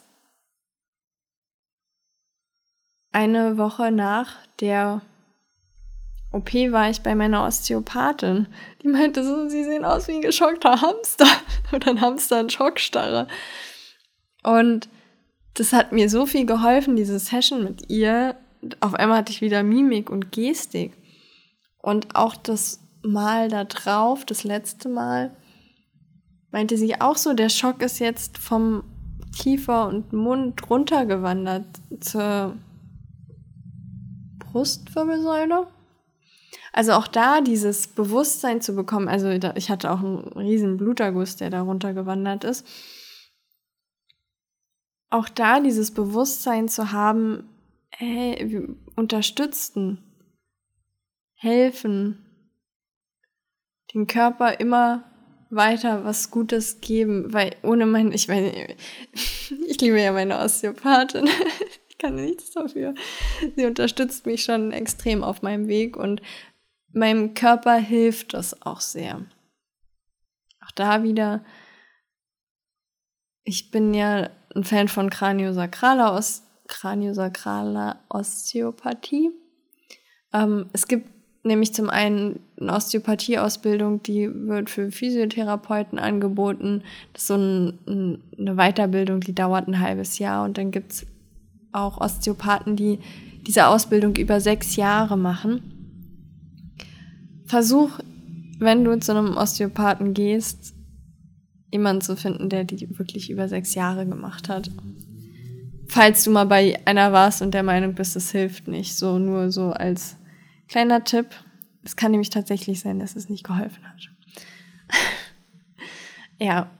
eine 3.12 3.58
Woche 3.58 3.90
nach 3.90 4.32
der 4.60 5.02
OP 6.32 6.52
war 6.70 6.90
ich 6.90 7.00
bei 7.02 7.14
meiner 7.14 7.44
Osteopathin. 7.44 8.46
Die 8.82 8.88
meinte 8.88 9.24
so, 9.24 9.48
sie 9.48 9.64
sehen 9.64 9.84
aus 9.84 10.06
wie 10.06 10.12
ein 10.12 10.22
geschockter 10.22 10.80
Hamster 10.80 11.26
oder 11.72 11.90
ein 11.90 12.00
Hamster 12.00 12.40
in 12.40 12.50
Schockstarre. 12.50 13.26
Und 14.42 14.88
das 15.54 15.72
hat 15.72 15.92
mir 15.92 16.08
so 16.08 16.26
viel 16.26 16.46
geholfen, 16.46 16.96
diese 16.96 17.18
Session 17.18 17.64
mit 17.64 17.90
ihr. 17.90 18.36
Auf 18.80 18.94
einmal 18.94 19.18
hatte 19.18 19.32
ich 19.32 19.40
wieder 19.40 19.62
Mimik 19.62 20.08
und 20.08 20.30
Gestik. 20.30 20.92
Und 21.82 22.14
auch 22.14 22.36
das 22.36 22.80
Mal 23.02 23.48
da 23.48 23.64
drauf, 23.64 24.24
das 24.24 24.44
letzte 24.44 24.88
Mal, 24.88 25.34
meinte 26.50 26.76
sie 26.76 27.00
auch 27.00 27.16
so, 27.16 27.32
der 27.32 27.48
Schock 27.48 27.82
ist 27.82 27.98
jetzt 27.98 28.38
vom 28.38 28.84
Kiefer 29.36 29.88
und 29.88 30.12
Mund 30.12 30.68
runtergewandert 30.68 31.66
zur 32.00 32.56
Brustwirbelsäule. 34.38 35.66
Also 36.72 36.92
auch 36.92 37.08
da 37.08 37.40
dieses 37.40 37.88
Bewusstsein 37.88 38.60
zu 38.60 38.74
bekommen, 38.74 39.08
also 39.08 39.28
ich 39.28 39.70
hatte 39.70 39.90
auch 39.90 40.00
einen 40.00 40.18
riesen 40.36 40.76
Bluterguss, 40.76 41.36
der 41.36 41.50
da 41.50 41.62
runtergewandert 41.62 42.44
ist. 42.44 42.66
Auch 45.10 45.28
da 45.28 45.60
dieses 45.60 45.92
Bewusstsein 45.92 46.68
zu 46.68 46.92
haben, 46.92 47.48
hey, 47.90 48.68
unterstützen, 48.94 49.98
helfen, 51.34 52.24
den 53.92 54.06
Körper 54.06 54.60
immer 54.60 55.04
weiter 55.50 56.04
was 56.04 56.30
Gutes 56.30 56.80
geben, 56.80 57.32
weil 57.32 57.56
ohne 57.62 57.86
mein, 57.86 58.12
ich 58.12 58.28
meine, 58.28 58.52
ich 59.66 59.80
liebe 59.80 60.00
ja 60.00 60.12
meine 60.12 60.38
Osteopathin, 60.38 61.28
ich 61.88 61.98
kann 61.98 62.14
nichts 62.14 62.52
dafür. 62.52 62.94
Sie 63.56 63.66
unterstützt 63.66 64.26
mich 64.26 64.44
schon 64.44 64.70
extrem 64.72 65.24
auf 65.24 65.42
meinem 65.42 65.66
Weg 65.66 65.96
und 65.96 66.22
meinem 66.92 67.34
Körper 67.34 67.76
hilft 67.76 68.34
das 68.34 68.62
auch 68.62 68.80
sehr. 68.80 69.24
Auch 70.64 70.70
da 70.72 71.02
wieder, 71.02 71.44
ich 73.44 73.70
bin 73.70 73.94
ja 73.94 74.30
ein 74.54 74.64
Fan 74.64 74.88
von 74.88 75.10
kraniosakraler, 75.10 76.14
Os 76.14 76.42
kraniosakraler 76.68 77.98
Osteopathie. 78.08 79.30
Ähm, 80.32 80.66
es 80.72 80.86
gibt 80.86 81.10
nämlich 81.42 81.74
zum 81.74 81.90
einen 81.90 82.40
eine 82.60 82.72
Osteopathie-Ausbildung, 82.74 84.02
die 84.02 84.30
wird 84.46 84.70
für 84.70 84.92
Physiotherapeuten 84.92 85.98
angeboten. 85.98 86.82
Das 87.12 87.22
ist 87.22 87.28
so 87.28 87.36
ein, 87.36 88.22
eine 88.38 88.54
Weiterbildung, 88.54 89.20
die 89.20 89.34
dauert 89.34 89.66
ein 89.66 89.80
halbes 89.80 90.18
Jahr. 90.18 90.44
Und 90.44 90.58
dann 90.58 90.70
gibt's 90.70 91.06
auch 91.72 92.00
Osteopathen, 92.00 92.76
die 92.76 92.98
diese 93.46 93.66
Ausbildung 93.66 94.16
über 94.16 94.40
sechs 94.40 94.76
Jahre 94.76 95.16
machen. 95.16 95.79
Versuch, 97.50 97.98
wenn 98.60 98.84
du 98.84 98.98
zu 99.00 99.10
einem 99.12 99.36
Osteopathen 99.36 100.14
gehst, 100.14 100.74
jemanden 101.72 102.00
zu 102.00 102.16
finden, 102.16 102.48
der 102.48 102.64
die 102.64 102.98
wirklich 102.98 103.30
über 103.30 103.48
sechs 103.48 103.74
Jahre 103.74 104.06
gemacht 104.06 104.48
hat. 104.48 104.70
Falls 105.88 106.22
du 106.22 106.30
mal 106.30 106.46
bei 106.46 106.80
einer 106.84 107.12
warst 107.12 107.42
und 107.42 107.52
der 107.52 107.64
Meinung 107.64 107.94
bist, 107.94 108.14
es 108.14 108.30
hilft 108.30 108.68
nicht, 108.68 108.94
so 108.94 109.18
nur 109.18 109.50
so 109.50 109.70
als 109.72 110.16
Kleiner 110.68 111.02
Tipp. 111.02 111.26
Es 111.82 111.96
kann 111.96 112.12
nämlich 112.12 112.30
tatsächlich 112.30 112.78
sein, 112.78 113.00
dass 113.00 113.16
es 113.16 113.28
nicht 113.28 113.42
geholfen 113.42 113.82
hat. 113.84 114.08
ja. 116.38 116.70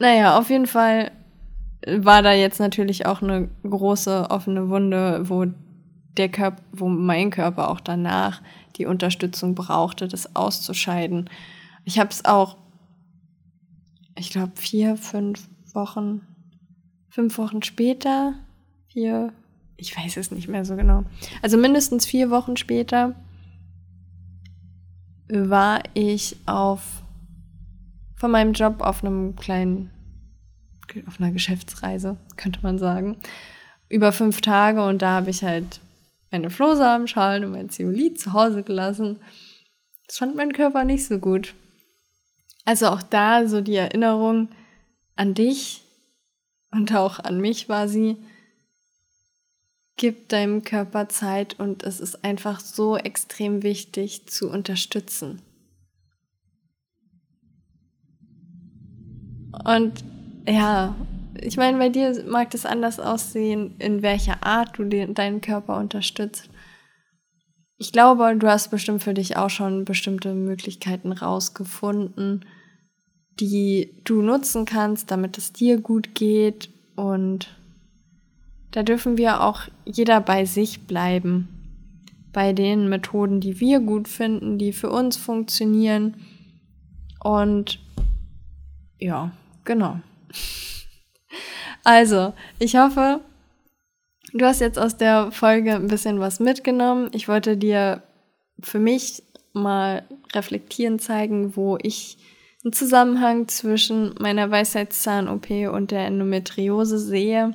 Naja, 0.00 0.36
auf 0.36 0.50
jeden 0.50 0.66
Fall 0.66 1.12
war 1.86 2.22
da 2.22 2.32
jetzt 2.32 2.58
natürlich 2.58 3.06
auch 3.06 3.22
eine 3.22 3.48
große 3.62 4.26
offene 4.30 4.68
Wunde, 4.68 5.28
wo 5.28 5.46
der 6.16 6.28
Körper, 6.28 6.60
wo 6.72 6.88
mein 6.88 7.30
Körper 7.30 7.70
auch 7.70 7.78
danach 7.78 8.42
die 8.76 8.86
Unterstützung 8.86 9.54
brauchte, 9.54 10.08
das 10.08 10.36
auszuscheiden. 10.36 11.28
Ich 11.84 11.98
habe 11.98 12.10
es 12.10 12.24
auch, 12.24 12.56
ich 14.16 14.30
glaube, 14.30 14.52
vier, 14.56 14.96
fünf 14.96 15.48
Wochen, 15.72 16.22
fünf 17.10 17.38
Wochen 17.38 17.62
später, 17.62 18.34
vier, 18.88 19.32
ich 19.76 19.96
weiß 19.96 20.16
es 20.16 20.30
nicht 20.30 20.48
mehr 20.48 20.64
so 20.64 20.76
genau. 20.76 21.04
Also 21.42 21.56
mindestens 21.56 22.06
vier 22.06 22.30
Wochen 22.30 22.56
später 22.56 23.14
war 25.28 25.82
ich 25.94 26.36
auf 26.46 27.02
von 28.22 28.30
meinem 28.30 28.52
Job 28.52 28.82
auf 28.82 29.02
einem 29.02 29.34
kleinen, 29.34 29.90
auf 31.08 31.20
einer 31.20 31.32
Geschäftsreise, 31.32 32.16
könnte 32.36 32.60
man 32.62 32.78
sagen. 32.78 33.16
Über 33.88 34.12
fünf 34.12 34.40
Tage 34.40 34.86
und 34.86 35.02
da 35.02 35.16
habe 35.16 35.30
ich 35.30 35.42
halt 35.42 35.80
meine 36.32 36.50
Flohsamenschalen 36.50 37.44
und 37.44 37.52
mein 37.52 37.68
Zeolit 37.68 38.20
zu 38.20 38.32
Hause 38.32 38.62
gelassen. 38.62 39.20
Das 40.06 40.18
fand 40.18 40.34
mein 40.34 40.52
Körper 40.52 40.84
nicht 40.84 41.06
so 41.06 41.18
gut. 41.18 41.54
Also 42.64 42.86
auch 42.86 43.02
da 43.02 43.46
so 43.46 43.60
die 43.60 43.76
Erinnerung 43.76 44.48
an 45.14 45.34
dich 45.34 45.82
und 46.70 46.94
auch 46.94 47.18
an 47.18 47.40
mich 47.40 47.68
war 47.68 47.86
sie, 47.86 48.16
Gib 49.96 50.30
deinem 50.30 50.64
Körper 50.64 51.08
Zeit 51.08 51.60
und 51.60 51.84
es 51.84 52.00
ist 52.00 52.24
einfach 52.24 52.60
so 52.60 52.96
extrem 52.96 53.62
wichtig 53.62 54.26
zu 54.26 54.50
unterstützen. 54.50 55.40
Und 59.64 60.02
ja, 60.48 60.96
ich 61.40 61.56
meine, 61.56 61.78
bei 61.78 61.88
dir 61.88 62.24
mag 62.26 62.50
das 62.50 62.66
anders 62.66 63.00
aussehen, 63.00 63.74
in 63.78 64.02
welcher 64.02 64.44
Art 64.44 64.78
du 64.78 64.84
den, 64.84 65.14
deinen 65.14 65.40
Körper 65.40 65.78
unterstützt. 65.78 66.50
Ich 67.78 67.92
glaube, 67.92 68.36
du 68.36 68.46
hast 68.48 68.70
bestimmt 68.70 69.02
für 69.02 69.14
dich 69.14 69.36
auch 69.36 69.50
schon 69.50 69.84
bestimmte 69.84 70.34
Möglichkeiten 70.34 71.12
rausgefunden, 71.12 72.44
die 73.40 74.00
du 74.04 74.22
nutzen 74.22 74.64
kannst, 74.64 75.10
damit 75.10 75.38
es 75.38 75.52
dir 75.52 75.80
gut 75.80 76.14
geht 76.14 76.70
und 76.94 77.48
da 78.72 78.82
dürfen 78.82 79.18
wir 79.18 79.42
auch 79.42 79.62
jeder 79.84 80.20
bei 80.20 80.44
sich 80.44 80.86
bleiben. 80.86 81.48
Bei 82.32 82.54
den 82.54 82.88
Methoden, 82.88 83.40
die 83.40 83.60
wir 83.60 83.80
gut 83.80 84.08
finden, 84.08 84.56
die 84.56 84.72
für 84.72 84.90
uns 84.90 85.18
funktionieren. 85.18 86.16
Und 87.22 87.78
ja, 88.98 89.32
genau. 89.64 90.00
Also, 91.84 92.32
ich 92.58 92.76
hoffe, 92.76 93.20
du 94.32 94.44
hast 94.44 94.60
jetzt 94.60 94.78
aus 94.78 94.96
der 94.96 95.32
Folge 95.32 95.74
ein 95.74 95.88
bisschen 95.88 96.20
was 96.20 96.40
mitgenommen. 96.40 97.10
Ich 97.12 97.28
wollte 97.28 97.56
dir 97.56 98.02
für 98.60 98.78
mich 98.78 99.22
mal 99.52 100.04
reflektieren 100.34 100.98
zeigen, 100.98 101.56
wo 101.56 101.78
ich 101.82 102.18
einen 102.64 102.72
Zusammenhang 102.72 103.48
zwischen 103.48 104.14
meiner 104.20 104.50
Weisheitszahn-OP 104.50 105.50
und 105.72 105.90
der 105.90 106.06
Endometriose 106.06 106.98
sehe 106.98 107.54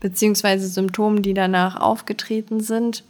beziehungsweise 0.00 0.68
Symptomen, 0.68 1.22
die 1.22 1.34
danach 1.34 1.76
aufgetreten 1.80 2.60
sind. 2.60 3.04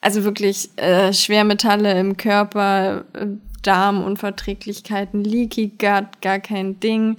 Also 0.00 0.24
wirklich 0.24 0.70
äh, 0.76 1.12
Schwermetalle 1.12 1.98
im 1.98 2.16
Körper, 2.16 3.04
äh, 3.12 3.26
Darmunverträglichkeiten, 3.62 5.22
Leaky 5.22 5.68
Gut, 5.68 6.22
gar 6.22 6.38
kein 6.38 6.80
Ding. 6.80 7.18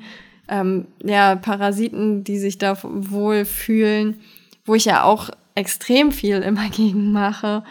Ähm, 0.52 0.88
ja, 1.02 1.38
Parasiten, 1.38 2.26
die 2.26 2.38
sich 2.38 2.58
da 2.58 2.78
wohl 2.84 3.46
fühlen, 3.46 4.20
wo 4.66 4.76
ich 4.76 4.86
ja 4.86 5.04
auch 5.04 5.30
extrem 5.56 6.12
viel 6.12 6.42
immer 6.42 6.70
gegen 6.76 7.12
mache. 7.12 7.64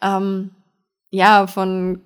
Ähm, 0.00 0.50
ja, 1.10 1.46
von 1.46 2.00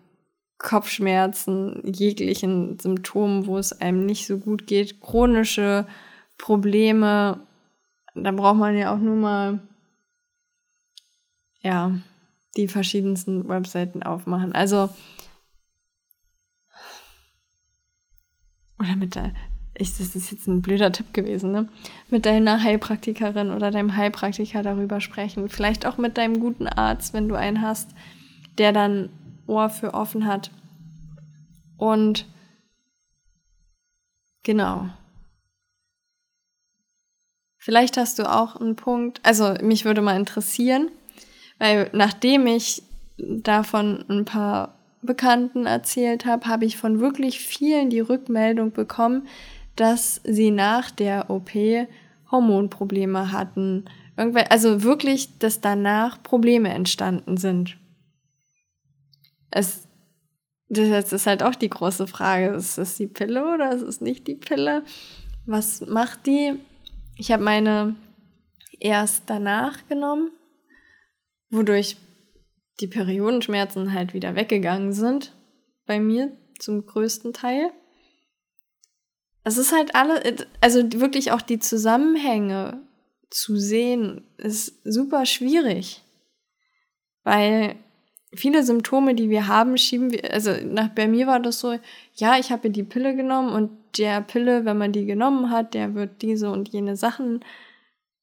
Kopfschmerzen, 0.58 1.80
jeglichen 1.84 2.78
Symptomen, 2.80 3.46
wo 3.46 3.56
es 3.56 3.80
einem 3.80 4.04
nicht 4.04 4.26
so 4.26 4.38
gut 4.38 4.66
geht, 4.66 5.00
chronische 5.00 5.86
Probleme, 6.38 7.40
da 8.14 8.32
braucht 8.32 8.58
man 8.58 8.76
ja 8.76 8.92
auch 8.92 8.98
nur 8.98 9.16
mal, 9.16 9.60
ja, 11.60 11.92
die 12.56 12.68
verschiedensten 12.68 13.48
Webseiten 13.48 14.02
aufmachen. 14.02 14.52
Also, 14.52 14.88
oder 18.78 18.96
mit 18.96 19.14
der, 19.14 19.32
ich, 19.76 19.96
das 19.96 20.14
ist 20.14 20.30
jetzt 20.30 20.46
ein 20.46 20.62
blöder 20.62 20.92
Tipp 20.92 21.12
gewesen, 21.12 21.50
ne? 21.50 21.68
Mit 22.08 22.26
deiner 22.26 22.62
Heilpraktikerin 22.62 23.50
oder 23.50 23.70
deinem 23.70 23.96
Heilpraktiker 23.96 24.62
darüber 24.62 25.00
sprechen. 25.00 25.48
Vielleicht 25.48 25.84
auch 25.84 25.98
mit 25.98 26.16
deinem 26.16 26.38
guten 26.38 26.68
Arzt, 26.68 27.12
wenn 27.12 27.28
du 27.28 27.34
einen 27.34 27.60
hast, 27.60 27.90
der 28.58 28.72
dann 28.72 29.10
Ohr 29.46 29.70
für 29.70 29.92
offen 29.94 30.26
hat. 30.26 30.50
Und 31.76 32.26
genau. 34.44 34.88
Vielleicht 37.58 37.96
hast 37.96 38.18
du 38.18 38.30
auch 38.30 38.56
einen 38.56 38.76
Punkt, 38.76 39.20
also 39.22 39.54
mich 39.62 39.84
würde 39.84 40.02
mal 40.02 40.16
interessieren, 40.16 40.90
weil 41.58 41.88
nachdem 41.92 42.46
ich 42.46 42.82
davon 43.16 44.04
ein 44.08 44.24
paar 44.24 44.74
Bekannten 45.02 45.66
erzählt 45.66 46.26
habe, 46.26 46.46
habe 46.46 46.64
ich 46.64 46.76
von 46.76 47.00
wirklich 47.00 47.40
vielen 47.40 47.90
die 47.90 48.00
Rückmeldung 48.00 48.72
bekommen, 48.72 49.26
dass 49.76 50.20
sie 50.24 50.50
nach 50.50 50.90
der 50.90 51.30
OP 51.30 51.50
Hormonprobleme 52.30 53.32
hatten. 53.32 53.84
Irgendwel 54.16 54.44
also 54.50 54.82
wirklich, 54.82 55.38
dass 55.38 55.60
danach 55.60 56.22
Probleme 56.22 56.70
entstanden 56.70 57.36
sind. 57.36 57.76
Es, 59.50 59.86
das 60.68 61.12
ist 61.12 61.26
halt 61.26 61.42
auch 61.42 61.54
die 61.54 61.70
große 61.70 62.06
Frage. 62.06 62.54
Ist 62.54 62.78
es 62.78 62.96
die 62.96 63.06
Pille 63.06 63.54
oder 63.54 63.72
ist 63.72 63.82
es 63.82 64.00
nicht 64.00 64.26
die 64.26 64.34
Pille? 64.34 64.84
Was 65.46 65.80
macht 65.82 66.26
die? 66.26 66.54
Ich 67.16 67.30
habe 67.30 67.42
meine 67.42 67.94
erst 68.80 69.24
danach 69.26 69.86
genommen, 69.88 70.30
wodurch 71.50 71.96
die 72.80 72.88
Periodenschmerzen 72.88 73.92
halt 73.92 74.14
wieder 74.14 74.34
weggegangen 74.34 74.92
sind. 74.92 75.32
Bei 75.86 76.00
mir 76.00 76.36
zum 76.58 76.84
größten 76.86 77.32
Teil. 77.32 77.70
Es 79.44 79.58
ist 79.58 79.72
halt 79.72 79.94
alle, 79.94 80.22
also 80.60 80.80
wirklich 80.94 81.32
auch 81.32 81.42
die 81.42 81.58
Zusammenhänge 81.58 82.80
zu 83.30 83.56
sehen, 83.56 84.22
ist 84.38 84.80
super 84.84 85.26
schwierig. 85.26 86.02
Weil 87.22 87.76
viele 88.34 88.62
Symptome, 88.64 89.14
die 89.14 89.30
wir 89.30 89.46
haben, 89.46 89.76
schieben 89.76 90.12
wir, 90.12 90.32
also 90.32 90.52
nach, 90.64 90.88
bei 90.88 91.06
mir 91.06 91.26
war 91.26 91.40
das 91.40 91.60
so, 91.60 91.78
ja, 92.14 92.38
ich 92.38 92.50
habe 92.50 92.70
die 92.70 92.82
Pille 92.82 93.14
genommen 93.14 93.50
und 93.50 93.70
der 93.98 94.22
Pille, 94.22 94.64
wenn 94.64 94.78
man 94.78 94.92
die 94.92 95.04
genommen 95.04 95.50
hat, 95.50 95.74
der 95.74 95.94
wird 95.94 96.22
diese 96.22 96.50
und 96.50 96.70
jene 96.70 96.96
Sachen, 96.96 97.44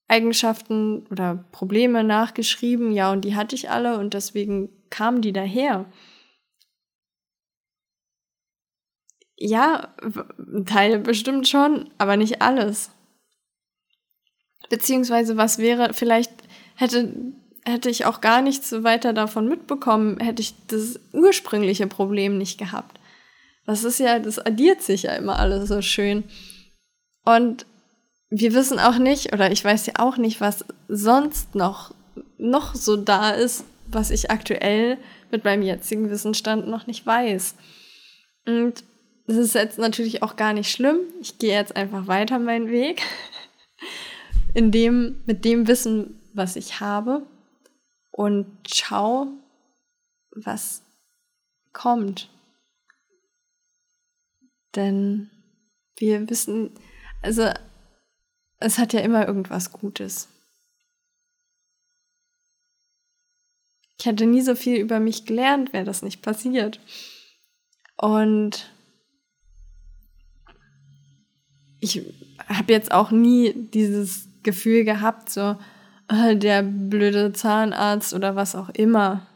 Eigenschaften 0.08 1.06
oder 1.10 1.46
Probleme 1.54 2.04
nachgeschrieben, 2.04 2.92
ja, 2.92 3.12
und 3.12 3.24
die 3.24 3.36
hatte 3.36 3.56
ich 3.56 3.70
alle 3.70 3.98
und 3.98 4.14
deswegen 4.14 4.70
kamen 4.90 5.22
die 5.22 5.32
daher. 5.32 5.86
Ja, 9.44 9.88
Teile 10.68 11.00
bestimmt 11.00 11.48
schon, 11.48 11.90
aber 11.98 12.16
nicht 12.16 12.44
alles. 12.44 12.92
Beziehungsweise, 14.70 15.36
was 15.36 15.58
wäre, 15.58 15.96
vielleicht 15.96 16.32
hätte, 16.76 17.12
hätte 17.66 17.90
ich 17.90 18.06
auch 18.06 18.22
gar 18.22 18.44
nichts 18.44 18.72
weiter 18.84 19.14
davon 19.14 19.48
mitbekommen, 19.48 20.20
hätte 20.20 20.44
ich 20.44 20.54
das 20.68 21.00
ursprüngliche 21.12 21.88
Problem 21.88 22.38
nicht 22.38 22.60
gehabt. 22.60 23.00
Das 23.66 23.84
ist 23.84 24.00
ja, 24.00 24.20
das 24.20 24.38
addiert 24.38 24.84
sich 24.84 25.04
ja 25.04 25.16
immer 25.16 25.40
alles 25.40 25.70
so 25.70 25.82
schön. 25.82 26.24
Und 27.26 27.66
wir 28.30 28.54
wissen 28.54 28.78
auch 28.78 29.00
nicht, 29.00 29.34
oder 29.34 29.52
ich 29.52 29.66
weiß 29.66 29.88
ja 29.88 29.94
auch 29.98 30.18
nicht, 30.18 30.40
was 30.40 30.66
sonst 30.88 31.56
noch, 31.56 31.96
noch 32.38 32.76
so 32.76 32.96
da 32.96 33.32
ist, 33.32 33.66
was 33.88 34.12
ich 34.12 34.30
aktuell 34.30 35.00
mit 35.32 35.46
meinem 35.46 35.64
jetzigen 35.64 36.12
Wissensstand 36.12 36.68
noch 36.68 36.86
nicht 36.86 37.08
weiß. 37.08 37.56
Und 38.46 38.84
das 39.28 39.38
ist 39.38 39.56
jetzt 39.56 39.78
natürlich 39.78 40.24
auch 40.24 40.36
gar 40.36 40.54
nicht 40.54 40.72
schlimm. 40.72 41.00
Ich 41.22 41.38
gehe 41.38 41.54
jetzt 41.54 41.76
einfach 41.76 42.08
weiter 42.08 42.40
meinen 42.40 42.70
Weg. 42.70 43.02
In 44.54 44.72
dem, 44.72 45.22
mit 45.26 45.46
dem 45.46 45.68
Wissen, 45.68 46.20
was 46.34 46.56
ich 46.56 46.80
habe. 46.80 47.26
Und 48.12 48.48
schau, 48.68 49.28
was 50.32 50.84
kommt. 51.72 52.30
Denn 54.76 55.30
wir 55.96 56.30
wissen, 56.30 56.72
also 57.22 57.50
es 58.60 58.78
hat 58.78 58.94
ja 58.94 59.02
immer 59.02 59.28
irgendwas 59.28 59.72
Gutes. 59.72 60.28
Ich 63.98 64.06
hätte 64.06 64.26
nie 64.26 64.42
so 64.42 64.56
viel 64.56 64.78
über 64.78 65.00
mich 65.00 65.26
gelernt, 65.26 65.74
wäre 65.74 65.86
das 65.86 66.02
nicht 66.02 66.22
passiert. 66.22 66.80
Und 67.98 68.71
ich 71.82 72.04
habe 72.48 72.72
jetzt 72.72 72.92
auch 72.92 73.12
nie 73.12 73.54
dieses 73.74 74.30
Gefühl 74.44 74.86
gehabt, 74.86 75.30
so 75.30 75.58
äh, 76.08 76.36
der 76.38 76.64
blöde 76.64 77.34
Zahnarzt 77.34 78.14
oder 78.14 78.36
was 78.36 78.56
auch 78.56 78.70
immer. 78.70 79.28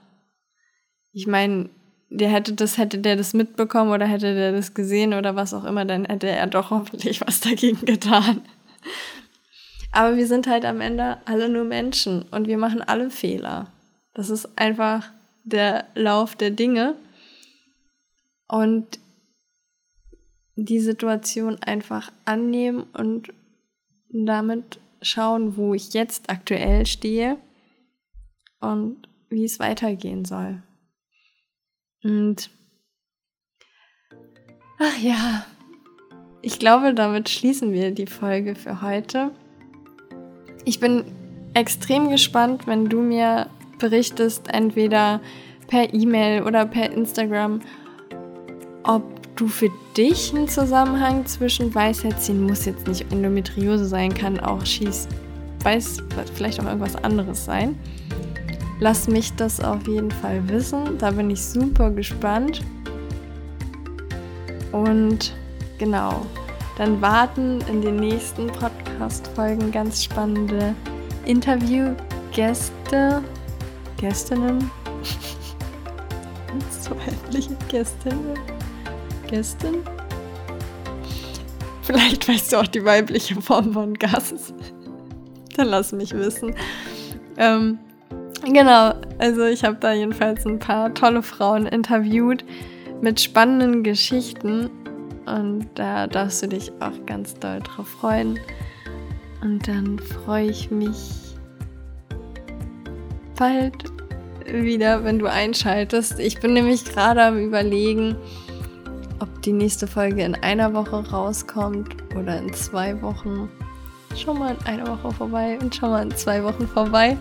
Ich 1.11 1.27
meine, 1.27 1.69
der 2.09 2.29
hätte 2.29 2.53
das, 2.53 2.77
hätte 2.77 2.99
der 2.99 3.15
das 3.15 3.33
mitbekommen 3.33 3.91
oder 3.91 4.05
hätte 4.05 4.33
der 4.35 4.51
das 4.51 4.73
gesehen 4.73 5.13
oder 5.13 5.35
was 5.35 5.53
auch 5.53 5.65
immer, 5.65 5.85
dann 5.85 6.05
hätte 6.05 6.27
er 6.27 6.47
doch 6.47 6.69
hoffentlich 6.69 7.19
was 7.21 7.41
dagegen 7.41 7.85
getan. 7.85 8.41
Aber 9.91 10.17
wir 10.17 10.27
sind 10.27 10.47
halt 10.47 10.65
am 10.65 10.81
Ende 10.81 11.17
alle 11.25 11.49
nur 11.49 11.63
Menschen 11.63 12.23
und 12.23 12.47
wir 12.47 12.57
machen 12.57 12.81
alle 12.81 13.09
Fehler. 13.09 13.71
Das 14.13 14.29
ist 14.29 14.57
einfach 14.57 15.09
der 15.43 15.85
Lauf 15.95 16.35
der 16.35 16.51
Dinge. 16.51 16.95
Und 18.47 18.99
die 20.55 20.79
Situation 20.79 21.57
einfach 21.61 22.11
annehmen 22.23 22.83
und 22.93 23.33
damit 24.09 24.79
schauen, 25.01 25.57
wo 25.57 25.73
ich 25.73 25.93
jetzt 25.93 26.29
aktuell 26.29 26.85
stehe 26.85 27.37
und 28.61 29.07
wie 29.29 29.43
es 29.43 29.59
weitergehen 29.59 30.25
soll. 30.25 30.63
Und 32.03 32.49
ach 34.79 34.97
ja, 34.99 35.45
ich 36.41 36.59
glaube, 36.59 36.93
damit 36.93 37.29
schließen 37.29 37.73
wir 37.73 37.91
die 37.91 38.07
Folge 38.07 38.55
für 38.55 38.81
heute. 38.81 39.31
Ich 40.63 40.79
bin 40.79 41.03
extrem 41.53 42.09
gespannt, 42.09 42.67
wenn 42.67 42.87
du 42.87 43.01
mir 43.01 43.49
berichtest, 43.79 44.47
entweder 44.53 45.21
per 45.67 45.93
E-Mail 45.93 46.43
oder 46.43 46.65
per 46.65 46.91
Instagram, 46.91 47.61
ob 48.83 49.14
du 49.35 49.47
für 49.47 49.69
dich 49.97 50.33
einen 50.33 50.47
Zusammenhang 50.47 51.25
zwischen 51.25 51.73
Weisheitsziehen, 51.73 52.45
muss 52.45 52.65
jetzt 52.65 52.87
nicht 52.87 53.11
Endometriose 53.11 53.85
sein, 53.85 54.13
kann 54.13 54.39
auch 54.39 54.65
Schieß, 54.65 55.07
weiß, 55.63 55.97
vielleicht 56.33 56.59
auch 56.59 56.65
irgendwas 56.65 56.95
anderes 56.95 57.45
sein. 57.45 57.77
Lass 58.79 59.07
mich 59.07 59.33
das 59.35 59.61
auf 59.61 59.87
jeden 59.87 60.11
Fall 60.11 60.47
wissen, 60.49 60.97
da 60.97 61.11
bin 61.11 61.29
ich 61.29 61.41
super 61.41 61.91
gespannt. 61.91 62.61
Und 64.71 65.33
genau, 65.77 66.25
dann 66.77 67.01
warten 67.01 67.61
in 67.69 67.81
den 67.81 67.97
nächsten 67.97 68.47
Podcast-Folgen 68.47 69.71
ganz 69.71 70.03
spannende 70.03 70.75
Interviewgäste, 71.25 73.23
Gästinnen, 73.97 74.69
hässliche 77.05 77.55
Gästinnen. 77.69 78.54
Gästin? 79.27 79.75
Vielleicht 81.83 82.27
weißt 82.27 82.53
du 82.53 82.57
auch 82.57 82.67
die 82.67 82.83
weibliche 82.83 83.39
Form 83.41 83.73
von 83.73 83.93
Gast. 83.93 84.53
Dann 85.55 85.67
lass 85.67 85.91
mich 85.91 86.13
wissen. 86.13 86.55
Ähm, 87.37 87.77
genau, 88.43 88.93
also 89.19 89.45
ich 89.45 89.63
habe 89.63 89.77
da 89.79 89.93
jedenfalls 89.93 90.45
ein 90.45 90.59
paar 90.59 90.93
tolle 90.93 91.21
Frauen 91.21 91.65
interviewt 91.65 92.43
mit 93.01 93.21
spannenden 93.21 93.83
Geschichten. 93.83 94.69
Und 95.25 95.67
da 95.75 96.07
darfst 96.07 96.43
du 96.43 96.47
dich 96.47 96.71
auch 96.79 97.05
ganz 97.05 97.35
doll 97.35 97.59
drauf 97.59 97.87
freuen. 97.87 98.39
Und 99.41 99.67
dann 99.67 99.99
freue 99.99 100.49
ich 100.49 100.71
mich 100.71 101.35
bald 103.37 103.75
wieder, 104.45 105.03
wenn 105.03 105.19
du 105.19 105.27
einschaltest. 105.27 106.19
Ich 106.19 106.39
bin 106.39 106.53
nämlich 106.53 106.85
gerade 106.85 107.23
am 107.23 107.37
Überlegen, 107.37 108.15
die 109.45 109.53
nächste 109.53 109.85
Folge 109.85 110.23
in 110.23 110.35
einer 110.35 110.73
Woche 110.73 111.07
rauskommt 111.09 111.95
oder 112.15 112.39
in 112.39 112.51
zwei 112.53 112.99
Wochen. 113.01 113.49
Schau 114.15 114.33
mal 114.33 114.55
in 114.59 114.65
einer 114.65 114.87
Woche 114.87 115.13
vorbei 115.13 115.59
und 115.61 115.75
schau 115.75 115.89
mal 115.89 116.03
in 116.03 116.15
zwei 116.15 116.43
Wochen 116.43 116.67
vorbei. 116.67 117.17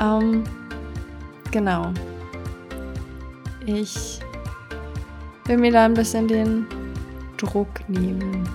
Ähm, 0.00 0.44
genau. 1.50 1.92
Ich 3.66 4.18
will 5.44 5.58
mir 5.58 5.70
da 5.70 5.84
ein 5.84 5.94
bisschen 5.94 6.26
den 6.26 6.66
Druck 7.36 7.68
nehmen. 7.88 8.48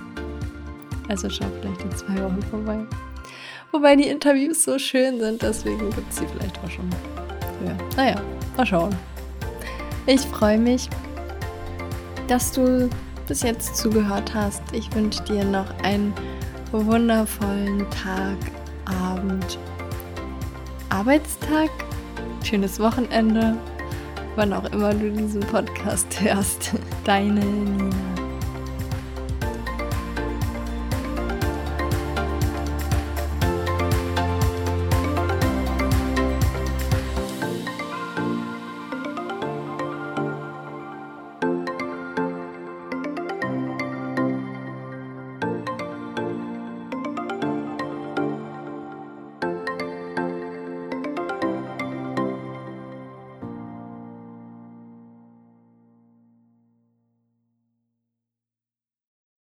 Also 1.08 1.30
schau 1.30 1.46
vielleicht 1.60 1.82
in 1.82 1.90
zwei 1.92 2.22
Wochen 2.22 2.42
vorbei. 2.50 2.78
Wobei 3.72 3.96
die 3.96 4.08
Interviews 4.08 4.64
so 4.64 4.78
schön 4.78 5.18
sind, 5.18 5.42
deswegen 5.42 5.90
gibt 5.90 6.10
es 6.10 6.16
sie 6.16 6.26
vielleicht 6.26 6.58
auch 6.58 6.70
schon. 6.70 6.90
Ja. 7.64 7.76
Naja, 7.96 8.20
mal 8.56 8.66
schauen. 8.66 8.94
Ich 10.06 10.20
freue 10.20 10.58
mich 10.58 10.88
dass 12.28 12.52
du 12.52 12.88
bis 13.26 13.42
jetzt 13.42 13.76
zugehört 13.76 14.34
hast. 14.34 14.62
Ich 14.72 14.94
wünsche 14.94 15.22
dir 15.24 15.44
noch 15.44 15.66
einen 15.82 16.14
wundervollen 16.72 17.86
Tag, 17.90 18.36
Abend, 18.84 19.58
Arbeitstag, 20.90 21.70
schönes 22.44 22.78
Wochenende, 22.78 23.56
wann 24.36 24.52
auch 24.52 24.64
immer 24.72 24.94
du 24.94 25.10
diesen 25.10 25.40
Podcast 25.40 26.20
hörst. 26.20 26.72
Deine 27.04 27.40
Nina. 27.40 28.15